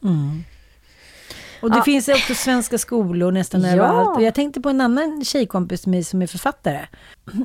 [1.63, 1.83] Och det Ja.
[1.83, 3.69] finns också svenska skolor nästan Ja.
[3.69, 4.17] överallt.
[4.17, 6.81] Och jag tänkte på en annan tjejkompis med mig som är författare.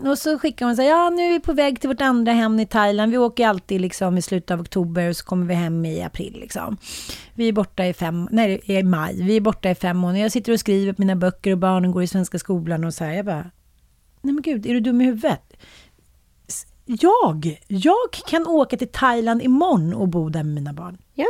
[0.06, 2.32] Och så skickar hon så här, ja nu är vi på väg till vårt andra
[2.32, 3.12] hem i Thailand.
[3.12, 6.38] Vi åker alltid liksom i slutet av oktober och så kommer vi hem i april
[6.42, 6.78] liksom.
[7.34, 9.24] Vi är borta i fem, nej i maj.
[9.24, 10.22] Vi är borta i fem månader.
[10.22, 13.04] Jag sitter och skriver på mina böcker och barnen går i svenska skolan och så
[13.04, 13.14] här.
[13.14, 13.50] Jag bara,
[14.22, 15.54] nej men gud, är du dum i huvudet?
[16.86, 20.98] Jag, jag kan åka till Thailand imorgon och bo där med mina barn.
[21.14, 21.26] Ja,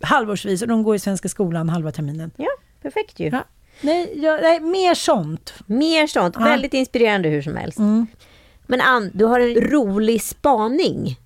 [0.00, 2.30] Halvårsvis och de går i svenska skolan halva terminen.
[2.36, 2.48] ja
[2.82, 3.28] perfekt ju.
[3.28, 3.44] Ja.
[3.80, 5.54] Nej, jag, nej, mer sånt.
[5.66, 6.34] Mer sånt.
[6.38, 6.44] Ja.
[6.44, 7.78] Väldigt inspirerande hur som helst.
[7.78, 8.06] Mm.
[8.66, 11.16] Men Ann, du har en rolig spaning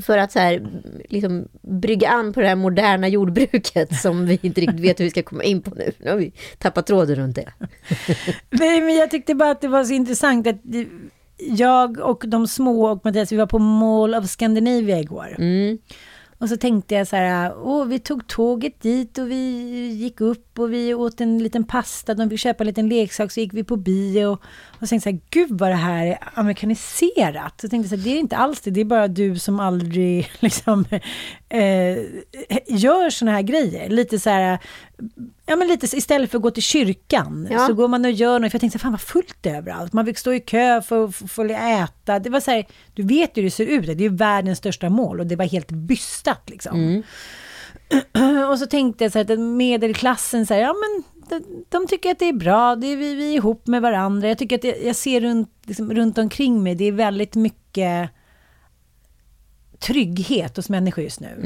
[0.00, 0.68] för att så här,
[1.08, 5.10] liksom, brygga an på det här moderna jordbruket som vi inte riktigt vet hur vi
[5.10, 5.92] ska komma in på nu.
[5.98, 7.52] Nu har vi tappat tråden runt det.
[8.50, 10.56] Nej, men jag tyckte bara att det var så intressant att
[11.38, 15.36] jag och de små och Mattias, vi var på Mall of Scandinavia igår.
[15.38, 15.78] Mm.
[16.38, 20.58] Och så tänkte jag så här, åh, vi tog tåget dit och vi gick upp
[20.58, 23.64] och vi åt en liten pasta, de fick köpa en liten leksak, så gick vi
[23.64, 24.38] på bio.
[24.80, 27.60] Och så tänkte jag så här, gud vad det här är amerikaniserat.
[27.60, 29.60] Så tänkte jag så här, det är inte alls det, det är bara du som
[29.60, 30.84] aldrig liksom
[31.48, 31.98] eh,
[32.66, 33.88] gör såna här grejer.
[33.88, 34.58] Lite så här,
[35.46, 37.66] ja men lite så- istället för att gå till kyrkan Ja.
[37.66, 38.50] så går man och gör något.
[38.50, 39.92] För jag tänkte, fan vad fullt det är överallt.
[39.92, 42.18] Man fick stå i kö för att få- äta.
[42.18, 43.86] Det var så här, du vet ju hur det ser ut.
[43.86, 47.02] Det är ju världens största mål och det var helt bystat liksom.
[48.50, 52.18] Och så tänkte jag så här, att medelklassen säger, ja men de, de tycker att
[52.18, 54.28] det är bra, det är vi, vi är ihop med varandra.
[54.28, 58.10] Jag tycker att det, jag ser runt, liksom, runt omkring mig, det är väldigt mycket
[59.78, 61.38] trygghet hos människor just nu.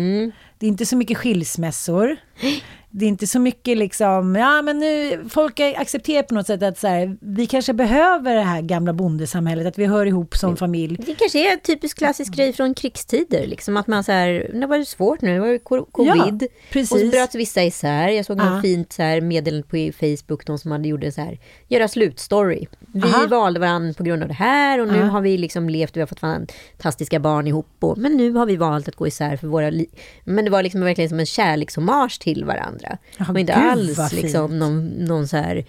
[0.59, 2.17] Det är inte så mycket skilsmässor.
[2.95, 6.63] Det är inte så mycket liksom, ja men nu, folk har accepterat på något sätt
[6.63, 10.57] att så här, vi kanske behöver det här gamla bondesamhället, att vi hör ihop som
[10.57, 10.97] familj.
[11.07, 13.47] Det kanske är en typisk klassisk grej från krigstider.
[13.47, 16.47] Liksom att man så här, det var ju svårt nu, det var ju co- covid.
[16.73, 16.93] precis.
[16.93, 18.09] och så bröt vissa isär.
[18.09, 18.61] Jag såg Ja.
[18.63, 22.67] fint så här meddelande på Facebook, de som hade gjort det så här, göra slutstory.
[22.95, 23.27] Vi Aha.
[23.31, 25.05] valde varandra på grund av det här och nu Ja.
[25.05, 27.67] har vi liksom levt, vi har fått fantastiska barn ihop.
[27.81, 29.89] Och, men nu har vi valt att gå isär för våra liv.
[30.25, 32.82] Men det var liksom verkligen som en kärlekshommage till varandra.
[33.19, 35.65] Ja, det var inte alls liksom någon, någon så här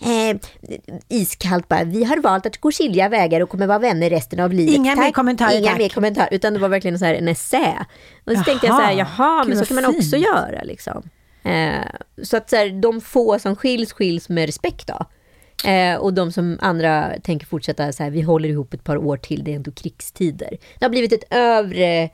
[0.00, 0.36] Eh,
[1.08, 4.52] iskallt bara, vi har valt att gå skilja vägar och kommer vara vänner resten av
[4.52, 4.74] livet.
[4.74, 5.78] Inga mer kommentarer, Inga tack.
[5.78, 7.86] mer kommentarer, utan det var verkligen så här en essä.
[8.24, 10.24] Och så tänkte jag så här, Jaha, jaha, men så kan man också fint.
[10.26, 11.02] göra liksom.
[11.42, 11.84] Eh,
[12.22, 15.06] så att så här, de få som skiljs, skiljs med respekt då.
[15.70, 19.16] Eh, och de som andra tänker fortsätta så här, vi håller ihop ett par år
[19.16, 20.56] till, det är ändå krigstider.
[20.78, 22.10] Det har blivit ett övre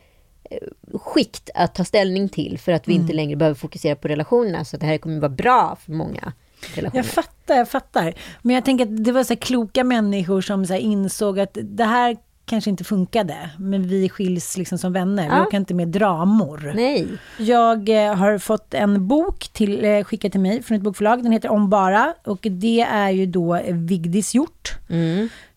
[0.95, 3.03] skikt att ta ställning till för att vi Mm.
[3.03, 4.65] inte längre behöver fokusera på relationerna.
[4.65, 6.33] Så att det här kommer vara bra för många
[6.75, 6.99] relationer.
[7.05, 8.15] Jag fattar, jag fattar.
[8.43, 12.17] Men jag tänker att det var så kloka människor som så insåg att det här
[12.47, 15.23] kanske inte funkade, men vi skiljs liksom som vänner.
[15.23, 15.47] Vi Ja.
[15.47, 16.73] orkar inte med dramor.
[16.75, 17.07] Nej.
[17.39, 21.23] Jag eh, har fått en bok till, eh, skickad till mig från ett bokförlag.
[21.23, 24.73] Den heter Om bara och det är ju då eh, Vigdis Hjort.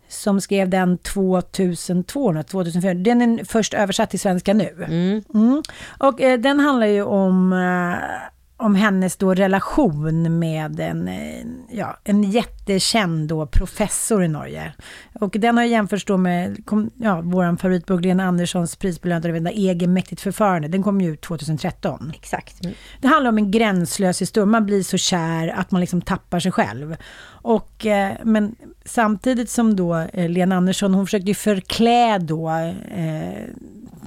[0.10, 2.94] Som skrev den 2002, eller 2004.
[2.94, 4.86] Den är först översatt till svenska nu.
[5.34, 5.64] Mm.
[6.00, 11.98] Och eh, den handlar ju om, eh, om hennes då relation med en, eh, ja,
[12.04, 14.74] en jättekänd då professor i Norge.
[15.20, 16.58] Och den har jämförts då med
[16.96, 20.68] ja, vår favoritbok Lena Anderssons prisbelönade vända Egenmäktigt förfarande.
[20.68, 22.12] Den kom ju ut 2013.
[22.16, 22.62] Exakt.
[23.02, 24.46] Det handlar om en gränslös historia.
[24.46, 26.96] Man blir så kär att man liksom tappar sig själv.
[27.30, 33.44] Och, eh, men samtidigt som då eh, Lena Andersson, hon försökte ju förklä då eh,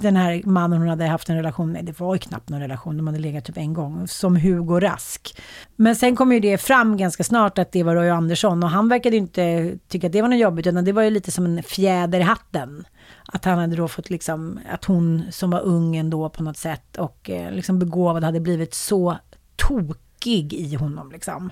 [0.01, 2.97] den här mannen hon hade haft en relation med, det var ju knappt någon relation,
[2.97, 5.41] de hade legat typ en gång, som Hugo Rask.
[5.77, 8.89] Men sen kom ju det fram ganska snart att det var Roy Andersson och han
[8.89, 11.45] verkade ju inte tycka att det var något jobbigt, utan det var ju lite som
[11.45, 12.85] en fjäder i hatten.
[13.27, 16.97] Att han hade då fått liksom, att hon som var ung ändå på något sätt
[16.97, 19.19] och eh, liksom begåvad hade blivit så
[19.57, 21.51] tokig i honom liksom.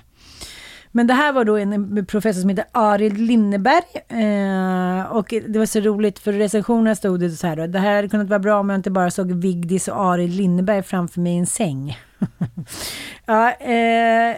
[0.91, 3.83] Men det här var då en professor som heter Arild Linneberg.
[4.07, 7.67] Eh, och det var så roligt för recensionerna recensionen stod det så här då.
[7.67, 10.83] Det här hade kunnat vara bra om jag inte bara såg Vigdis och Arild Linneberg
[10.83, 11.97] framför mig i en säng
[13.25, 14.37] ja, eh,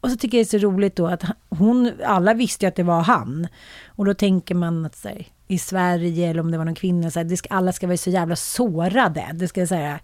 [0.00, 2.76] och så tycker jag det är så roligt då att hon, alla visste ju att
[2.76, 3.48] det var han.
[3.86, 7.10] Och då tänker man att så här, i Sverige eller om det var någon kvinna,
[7.10, 9.24] så här, det ska, alla ska vara så jävla sårade.
[9.34, 9.98] Det ska säga,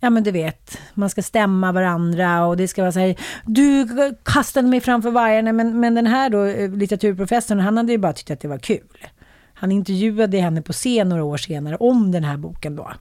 [0.00, 3.86] ja men du vet, man ska stämma varandra och det ska vara så här, du
[4.22, 8.12] kastade mig framför vargarna, men, men den här då, eh, litteraturprofessorn, han hade ju bara
[8.12, 9.06] tyckt att det var kul.
[9.54, 12.92] Han intervjuade henne på scen några år senare om den här boken då.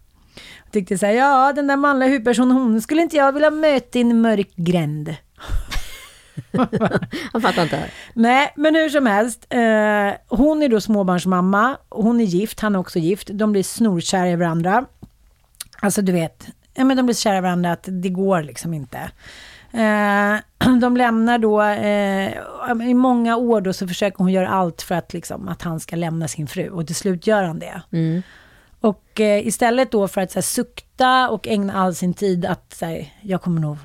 [0.63, 3.99] Jag tyckte så här, ja den där manliga huvudpersonen, hon skulle inte jag vilja möta
[3.99, 5.15] i en mörk gränd.
[7.33, 7.89] Han fattar inte.
[8.13, 9.45] Nej, men hur som helst.
[9.49, 11.77] Eh, hon är då småbarnsmamma.
[11.89, 13.29] Hon är gift, han är också gift.
[13.33, 14.85] De blir snorkära i varandra.
[15.81, 18.97] Alltså du vet, ja, men de blir kära i varandra att det går liksom inte.
[19.71, 24.95] Eh, de lämnar då, eh, i många år då så försöker hon göra allt för
[24.95, 26.69] att, liksom, att han ska lämna sin fru.
[26.69, 27.81] Och till slut gör han det.
[28.81, 32.73] Och eh, istället då för att så här, sukta och ägna all sin tid att
[32.73, 33.77] så här, jag kommer nog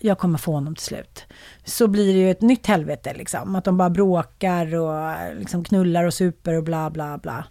[0.00, 1.24] jag kommer få honom till slut.
[1.64, 3.56] Så blir det ju ett nytt helvete liksom.
[3.56, 7.44] Att de bara bråkar och liksom knullar och super och bla bla bla.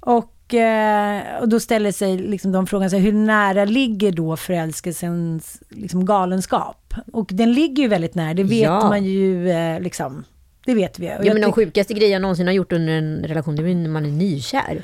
[0.00, 5.62] Och, eh, och då ställer sig liksom de frågan sig hur nära ligger då förälskelsens
[5.68, 6.94] liksom galenskap?
[7.12, 8.88] Och den ligger ju väldigt nära, det vet Ja.
[8.88, 10.24] man ju eh, liksom.
[10.64, 11.06] Det vet vi.
[11.06, 13.74] Och Ja, men de sjukaste grejer jag någonsin har gjort under en relation, det är
[13.74, 14.82] när man är nykär.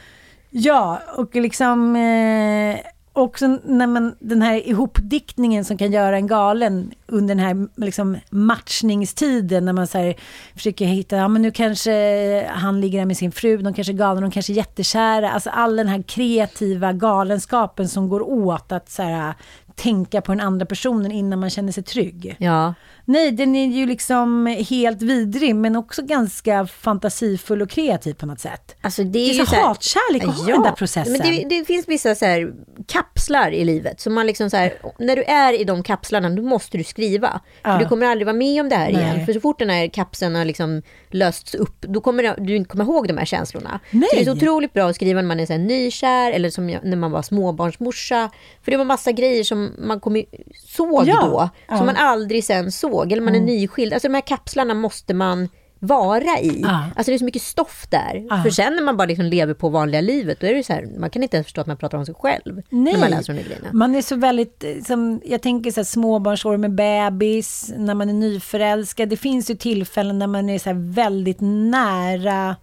[0.54, 2.78] Ja, och liksom eh,
[3.12, 8.18] också när man, den här ihopdiktningen som kan göra en galen under den här liksom,
[8.30, 10.14] matchningstiden när man så här,
[10.54, 13.96] försöker hitta, ja men nu kanske han ligger där med sin fru, de kanske är
[13.96, 15.30] galna, de kanske är jättekära.
[15.30, 19.34] Alltså all den här kreativa galenskapen som går åt att så här,
[19.74, 22.36] tänka på den andra personen innan man känner sig trygg.
[22.38, 22.74] Ja.
[23.04, 28.40] Nej, den är ju liksom helt vidrig men också ganska fantasifull och kreativ på något
[28.40, 28.76] sätt.
[28.80, 31.12] Alltså det är, Det är så så här- hatkärlek att ha den där processen.
[31.12, 32.52] Men det, det finns vissa så här
[32.88, 34.00] kapslar i livet.
[34.00, 37.40] Så man liksom så här, när du är i de kapslarna, då måste du skriva.
[37.62, 37.72] Ja.
[37.72, 39.02] För du kommer aldrig vara med om det här Nej.
[39.02, 39.26] igen.
[39.26, 42.84] För så fort den här kapseln har liksom lösts upp, då kommer du inte komma
[42.84, 43.80] ihåg de här känslorna.
[43.90, 44.08] Nej.
[44.10, 46.50] Så det är så otroligt bra att skriva när man är så här nykär, eller
[46.50, 48.30] som jag, när man var småbarnsmorsa.
[48.62, 50.24] För det var massa grejer som man kom,
[50.66, 51.20] såg Ja.
[51.26, 51.76] då, Ja.
[51.76, 52.91] som man aldrig sen såg.
[53.00, 53.92] Eller man är nyskild.
[53.92, 56.60] Alltså de här kapslarna måste man vara i.
[56.62, 56.84] Ja.
[56.96, 58.26] Alltså det är så mycket stoff där.
[58.30, 58.42] Ja.
[58.42, 60.98] För sen när man bara liksom lever på vanliga livet, då är det så här,
[60.98, 62.62] man kan inte ens förstå att man pratar om sig själv.
[62.70, 63.68] När man läser de grejerna.
[63.72, 68.08] Man är så väldigt, eh, som, jag tänker så här, småbarnsår med bebis, när man
[68.08, 69.08] är nyförälskad.
[69.08, 72.56] Det finns ju tillfällen när man är så här väldigt nära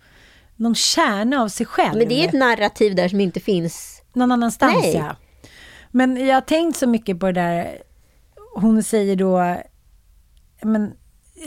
[0.56, 1.98] någon kärna av sig själv.
[1.98, 4.02] Men det är ett narrativ där som inte finns.
[4.14, 4.84] någon annanstans.
[4.84, 4.96] Nej.
[4.96, 5.16] Ja.
[5.92, 7.82] Men jag har tänkt så mycket på det där.
[8.56, 9.58] Hon säger då,
[10.62, 10.94] men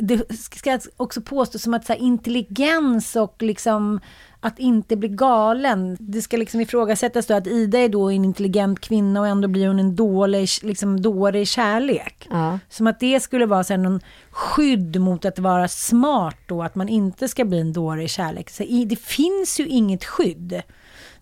[0.00, 4.00] det ska också påstås som att så här, intelligens och liksom
[4.40, 5.96] att inte bli galen.
[6.00, 9.68] Det ska liksom ifrågasättas då att Ida är då en intelligent kvinna och ändå blir
[9.68, 12.28] hon en dålig, liksom dålig kärlek.
[12.30, 12.58] Ja.
[12.68, 14.00] Som att det skulle vara så här, någon
[14.30, 18.50] skydd mot att vara smart då, att man inte ska bli en dålig kärlek.
[18.50, 20.62] Så det finns ju inget skydd.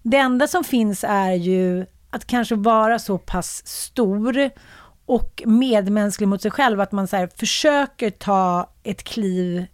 [0.03, 4.51] Det enda som finns är ju att kanske vara så pass stor
[5.11, 9.67] och medmänsklig mot sig själv att man så försöker ta ett kliv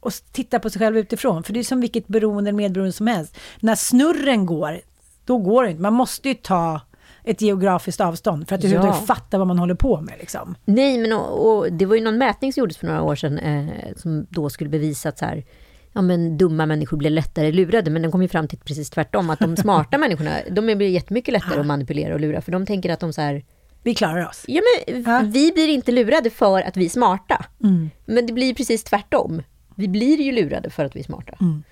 [0.00, 1.42] och titta på sig själv utifrån.
[1.42, 3.36] För det är som vilket beroende eller medberoende som helst.
[3.60, 4.80] När snurren går,
[5.24, 5.82] då går det inte.
[5.82, 6.80] Man måste ju ta
[7.24, 8.92] ett geografiskt avstånd för att Ja.
[8.92, 10.14] fatta vad man håller på med.
[10.18, 10.54] Liksom.
[10.64, 13.38] Nej, men och, och det var ju någon mätning som gjordes för några år sedan
[13.38, 15.44] eh, som då skulle bevisa att så här,
[15.92, 17.90] ja, men dumma människor blir lättare lurade.
[17.90, 21.32] Men den kom ju fram till precis tvärtom, att de smarta människorna, de blir jättemycket
[21.32, 22.40] lättare att manipulera och lura.
[22.40, 23.44] För de tänker att de så här,
[23.88, 24.44] Vi klarar oss.
[24.48, 25.22] ja men Ja.
[25.24, 27.44] vi blir inte lurade för att vi är smarta.
[27.64, 27.90] Mm.
[28.06, 29.42] Men det blir precis tvärtom.
[29.74, 31.32] Vi blir ju lurade för att vi är smarta.
[31.40, 31.62] Mm.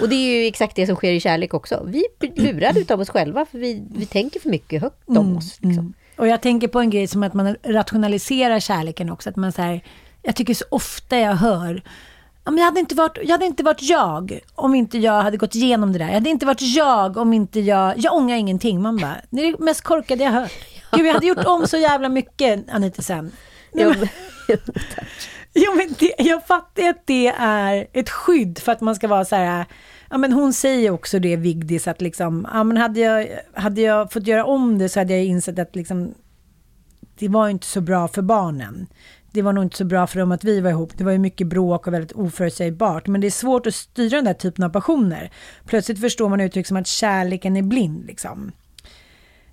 [0.00, 1.82] Och det är ju exakt det som sker i kärlek också.
[1.86, 5.36] Vi blir lurade utav oss själva för vi, vi tänker för mycket högt om Mm,
[5.36, 5.58] oss.
[5.62, 5.94] Liksom.
[6.16, 9.30] Och jag tänker på en grej som att man rationaliserar kärleken också.
[9.30, 9.80] Att man så här,
[10.22, 11.82] jag tycker så ofta jag hör
[12.44, 15.92] jag, hade inte varit, jag hade inte varit jag om inte jag hade gått igenom
[15.92, 16.06] det där.
[16.06, 17.94] Jag hade inte varit jag om inte jag...
[17.98, 18.82] Jag ångrar ingenting.
[18.82, 20.52] Man bara, det är det mest korkade jag hört.
[20.96, 23.32] Gud, jag hade gjort om så jävla mycket, Anita sen.
[23.72, 24.08] Men-
[25.58, 29.24] Jo, men det, jag fattar att det är ett skydd för att man ska vara
[29.24, 29.64] så här...
[30.10, 34.12] Ja, men hon säger också det, Vigdis, att liksom, ja, men hade, jag, hade jag
[34.12, 36.14] fått göra om det så hade jag insett att liksom,
[37.18, 38.86] det var inte så bra för barnen.
[39.32, 40.92] Det var nog inte så bra för dem att vi var ihop.
[40.98, 43.06] Det var ju mycket bråk och väldigt oförutsägbart.
[43.06, 45.30] Men det är svårt att styra den där typen av passioner.
[45.66, 48.06] Plötsligt förstår man uttryck som att kärleken är blind.
[48.06, 48.52] Liksom.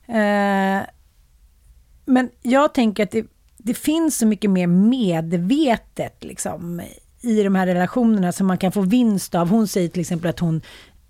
[0.07, 0.81] Eh,
[2.05, 3.25] men jag tänker att det,
[3.57, 6.81] det finns så mycket mer medvetet liksom,
[7.21, 9.49] i de här relationerna som man kan få vinst av.
[9.49, 10.61] Hon säger till exempel att hon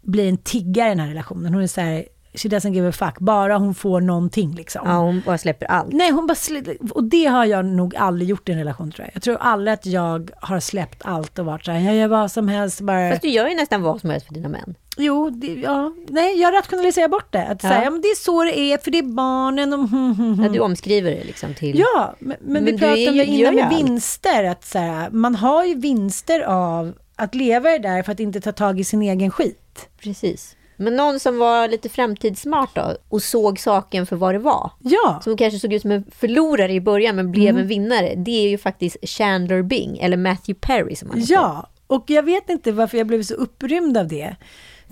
[0.01, 1.53] blir en tiggare i den här relationen.
[1.53, 2.05] Hon är så här,
[2.35, 4.81] she doesn't give a fuck, bara hon får någonting liksom.
[4.85, 5.93] Ja, hon bara släpper allt.
[5.93, 9.05] Nej, hon bara sl- och det har jag nog aldrig gjort i en relation tror
[9.07, 9.15] jag.
[9.15, 12.31] Jag tror aldrig att jag har släppt allt och varit så här, jag gör vad
[12.31, 13.09] som helst bara.
[13.09, 14.75] Fast du gör ju nästan vad som helst för dina män.
[14.97, 17.45] Jo, det, ja, nej, jag rationaliserar bort det.
[17.47, 17.83] Att säga, Ja.
[17.83, 20.43] ja, men det är så det är, för det är barnen och hm, hm, hm.
[20.43, 21.79] Ja, du omskriver det liksom till...
[21.79, 24.43] Ja, men, men, Men vi pratade om det innan med vinster.
[24.43, 28.41] Att så här, man har ju vinster av att leva det där för att inte
[28.41, 29.89] ta tag i sin egen skit.
[30.03, 30.55] Precis.
[30.83, 34.71] Men någon som var lite framtidssmart då och såg saken för vad det var.
[34.79, 38.13] Ja, Som kanske såg ut som en förlorare i början men blev en vinnare.
[38.15, 41.33] Det är ju faktiskt Chandler Bing, eller Matthew Perry som han heter.
[41.33, 41.69] ja.
[41.87, 44.35] Och jag vet inte varför jag blev så upprymd av det.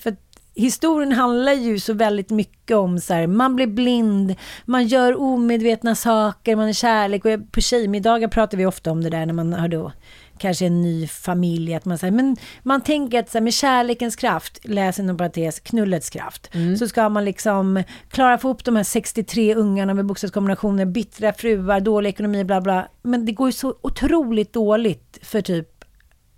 [0.03, 0.15] För
[0.55, 4.35] historien handlar ju så väldigt mycket om så här, man blir blind,
[4.65, 7.25] man gör omedvetna saker, man är kärlek.
[7.25, 9.91] Och på tjejmiddagar pratar vi ofta om det där när man har då
[10.41, 11.75] kanske en ny familj.
[11.75, 15.59] Att man, säger, men man tänker att så här, med kärlekens kraft, läs inom parentes,
[15.59, 20.85] knullets kraft, så ska man liksom klara få upp de här 63 ungarna med bokstavskombinationer,
[20.85, 22.87] bittra fruar, dålig ekonomi, bla bla.
[23.01, 25.85] Men det går ju så otroligt dåligt för typ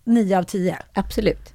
[0.04, 0.78] 9 av 10.
[0.94, 1.53] Absolut.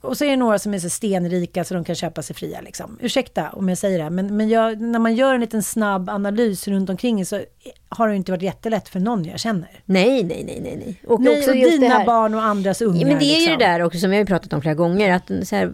[0.00, 2.60] Och så är det några som är så stenrika så de kan köpa sig fria.
[2.60, 2.98] Liksom.
[3.00, 6.68] Ursäkta om jag säger det, men, men jag, när man gör en liten snabb analys
[6.68, 7.40] runt omkring så
[7.88, 9.68] har det inte varit jättelätt för någon jag känner.
[9.84, 10.76] Nej, nej, nej, nej.
[10.76, 11.02] nej.
[11.06, 13.00] Och Nej, också och dina barn och andras ungar.
[13.00, 13.58] Ja, men det är ju liksom.
[13.58, 15.12] det där också som vi har pratat om flera gånger.
[15.12, 15.72] Att här,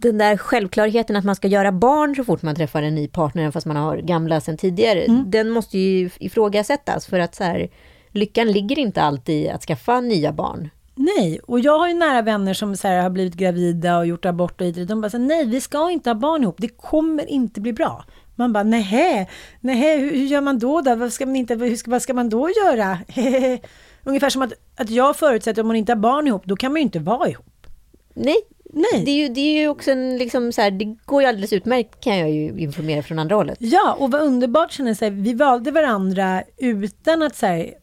[0.00, 3.50] den där självklarheten att man ska göra barn så fort man träffar en ny partner,
[3.50, 5.04] fast man har gamla sedan tidigare.
[5.04, 5.30] Mm.
[5.30, 7.06] Den måste ju ifrågasättas.
[7.06, 7.68] För att så här,
[8.10, 10.70] lyckan ligger inte alltid i att skaffa nya barn.
[10.94, 14.24] Nej, och jag har ju nära vänner som så här, har blivit gravida och gjort
[14.24, 14.88] abort och hit.
[14.88, 17.72] De bara så här, nej vi ska inte ha barn ihop, det kommer inte bli
[17.72, 18.04] bra.
[18.36, 19.30] Man bara, nej,
[19.60, 20.80] nej, hur, hur gör man då?
[20.80, 20.94] då?
[20.94, 22.98] Vad, ska man inte, hur ska, vad ska man då göra?
[24.04, 26.76] Ungefär som att, att jag förutsätter om man inte har barn ihop, då kan man
[26.76, 27.66] ju inte vara ihop.
[28.14, 28.36] Nej,
[28.74, 29.04] Nej.
[29.04, 31.52] Det är ju, det är ju också en, liksom så här, det går ju alldeles
[31.52, 33.58] utmärkt kan jag ju informera från andra hållet.
[33.60, 35.10] Ja, och vad underbart känner sig.
[35.10, 37.74] Vi valde varandra utan att så här,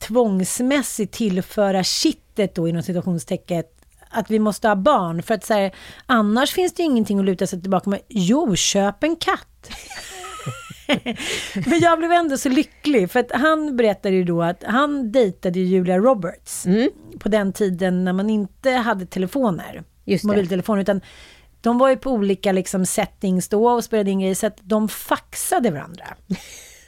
[0.00, 3.64] tvångsmässigt tillföra kittet då inom situationstecken
[4.10, 5.22] att vi måste ha barn.
[5.22, 5.74] För att så här,
[6.06, 8.00] annars finns det ju ingenting att luta sig tillbaka med.
[8.08, 9.70] Jo, köp en katt.
[11.66, 15.60] Men jag blev ändå så lycklig, för att han berättade ju då att han dejtade
[15.60, 16.90] Julia Roberts Mm.
[17.18, 21.00] på den tiden när man inte hade telefoner, Just mobiltelefoner, utan
[21.60, 24.88] de var ju på olika liksom, settings då och spelade in grejer, så att de
[24.88, 26.04] faxade varandra.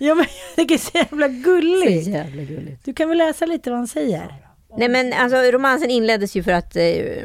[0.07, 0.25] ja, men
[0.57, 2.07] jag tycker det är så jävla Så gulligt.
[2.09, 2.85] jävla gulligt.
[2.85, 4.35] Du kan väl läsa lite vad han säger?
[4.79, 6.83] Nej men alltså romansen inleddes ju för att eh,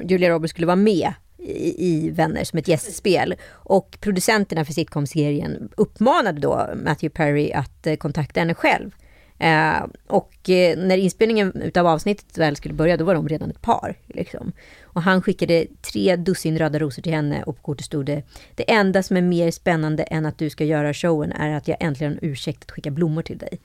[0.09, 3.35] Julia Roberts skulle vara med i, i Vänner som ett gästspel.
[3.51, 8.91] Och producenterna för sitcom-serien uppmanade då Matthew Perry att eh, kontakta henne själv.
[9.39, 13.61] Eh, och eh, när inspelningen utav avsnittet väl skulle börja, då var de redan ett
[13.61, 13.95] par.
[14.07, 14.51] Liksom.
[14.83, 18.23] Och han skickade tre dussin röda rosor till henne och på kortet stod det
[18.55, 21.77] Det enda som är mer spännande än att du ska göra showen är att jag
[21.79, 23.59] äntligen har en ursäkt att skicka blommor till dig.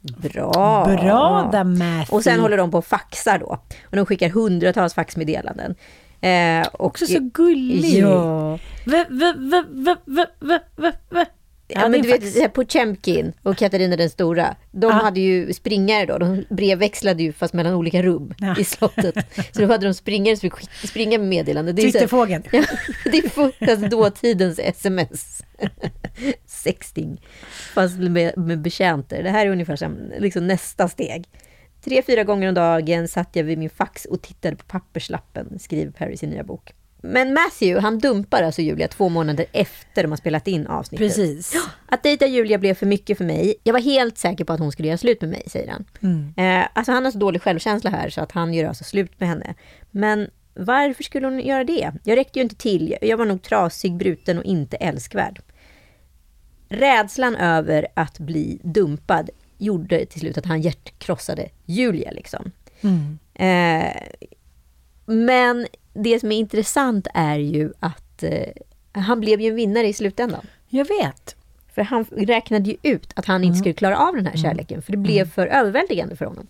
[0.00, 0.84] Bra!
[0.84, 2.16] Bra där Matthew.
[2.16, 3.58] Och sen håller de på och faxar då.
[3.82, 5.74] Och de skickar hundratals faxmeddelanden.
[6.20, 7.98] Eh, och, Också så gullig.
[7.98, 8.58] Ja.
[8.84, 9.32] V, v,
[11.10, 11.24] v.
[11.74, 14.92] Ja, men du vet, så här, Potemkin och Katarina den stora, de Ja.
[14.92, 18.56] hade ju springare då, de brevväxlade ju fast mellan olika rum Ja.
[18.58, 19.14] i slottet.
[19.52, 21.76] Så då hade de springare som fick springa med meddelanden.
[21.76, 22.42] Twitterfågeln.
[22.52, 22.64] ja,
[23.04, 25.42] det är alltså, dåtidens sms.
[26.46, 27.20] Sexting.
[27.74, 29.22] Fast med, med betjänter.
[29.22, 31.24] Det här är ungefär som liksom nästa steg.
[31.84, 35.92] Tre, fyra gånger om dagen satt jag vid min fax och tittade på papperslappen, skriver
[35.92, 36.72] Perry i sin nya bok.
[37.02, 41.06] Men Matthew, han dumpar alltså Julia två månader efter de har spelat in avsnittet.
[41.06, 41.54] Precis.
[41.86, 43.54] Att dejta Julia blev för mycket för mig.
[43.62, 45.84] Jag var helt säker på att hon skulle göra slut med mig, säger han.
[46.36, 49.28] Eh, alltså han har så dålig självkänsla här så att han gör alltså slut med
[49.28, 49.54] henne.
[49.90, 51.92] Men varför skulle hon göra det?
[52.04, 52.96] Jag räckte ju inte till.
[53.00, 55.40] Jag var nog trasig, bruten och inte älskvärd.
[56.68, 62.10] Rädslan över att bli dumpad gjorde till slut att han hjärtkrossade Julia.
[62.10, 62.52] Liksom.
[63.34, 63.96] Eh,
[65.10, 68.48] men det som är intressant är ju att eh,
[68.92, 70.46] han blev ju en vinnare i slutändan.
[70.68, 71.36] Jag vet.
[71.74, 74.82] För han räknade ju ut att han inte skulle klara av den här kärleken.
[74.82, 76.46] För det blev för överväldigande för honom.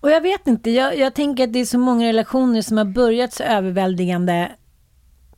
[0.00, 2.84] Och jag vet inte, jag, jag tänker att det är så många relationer som har
[2.84, 4.52] börjat så överväldigande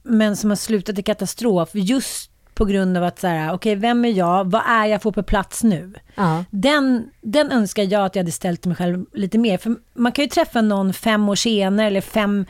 [0.02, 4.04] men som har slutat i katastrof just på grund av att så här, okej, vem
[4.04, 4.50] är jag?
[4.50, 5.92] Vad är jag får på plats nu?
[6.14, 6.44] Ja.
[6.50, 9.58] Den, den önskar jag att jag hade ställt till mig själv lite mer.
[9.58, 12.46] För man kan ju träffa någon fem år senare eller fem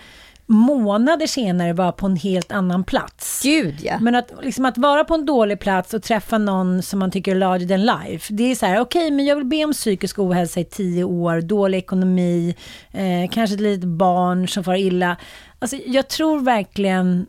[0.46, 3.40] månader senare vara på en helt annan plats.
[3.42, 3.98] Gud ja.
[4.00, 7.30] Men att, liksom att vara på en dålig plats och träffa någon som man tycker
[7.30, 8.34] är larger than life.
[8.34, 11.40] Det är så här, okej, men jag vill be om psykisk ohälsa i tio år,
[11.40, 12.56] dålig ekonomi,
[12.92, 15.16] eh, kanske ett litet barn som far illa.
[15.58, 17.26] Alltså, jag tror verkligen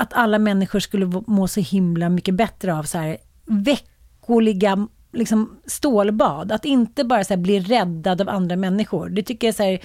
[0.00, 6.52] att alla människor skulle må så himla mycket bättre av så här veckoliga liksom, stålbad.
[6.52, 9.08] Att inte bara så här, bli räddad av andra människor.
[9.08, 9.80] Det tycker jag så här,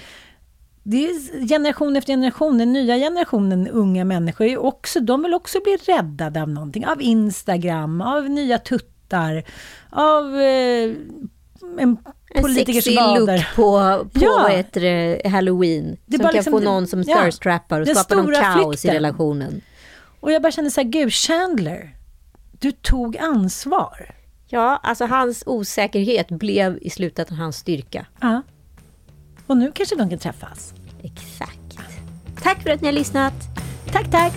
[0.82, 5.58] det är generation efter generation, den nya generationen unga människor, är också, de vill också
[5.64, 6.86] bli räddade av någonting.
[6.86, 9.44] Av Instagram, av nya tuttar,
[9.90, 10.90] av eh,
[11.78, 11.96] en
[12.30, 13.36] En politikers sexig vader.
[13.36, 14.62] look på, på Ja.
[14.72, 15.96] det, halloween.
[16.06, 17.16] Det som kan liksom få någon som ja.
[17.16, 18.94] thirst-trappar och skapar någon kaos i flykten.
[18.94, 19.60] relationen.
[20.26, 21.96] Och jag bara känner så här, gud, Chandler,
[22.58, 24.14] du tog ansvar.
[24.46, 28.06] Ja, alltså hans osäkerhet blev i slutet hans styrka.
[28.20, 28.42] Ja.
[29.46, 30.74] Och nu kanske de kan träffas.
[31.02, 31.78] Exakt.
[32.42, 33.34] Tack för att ni har lyssnat.
[33.92, 34.32] Tack, tack.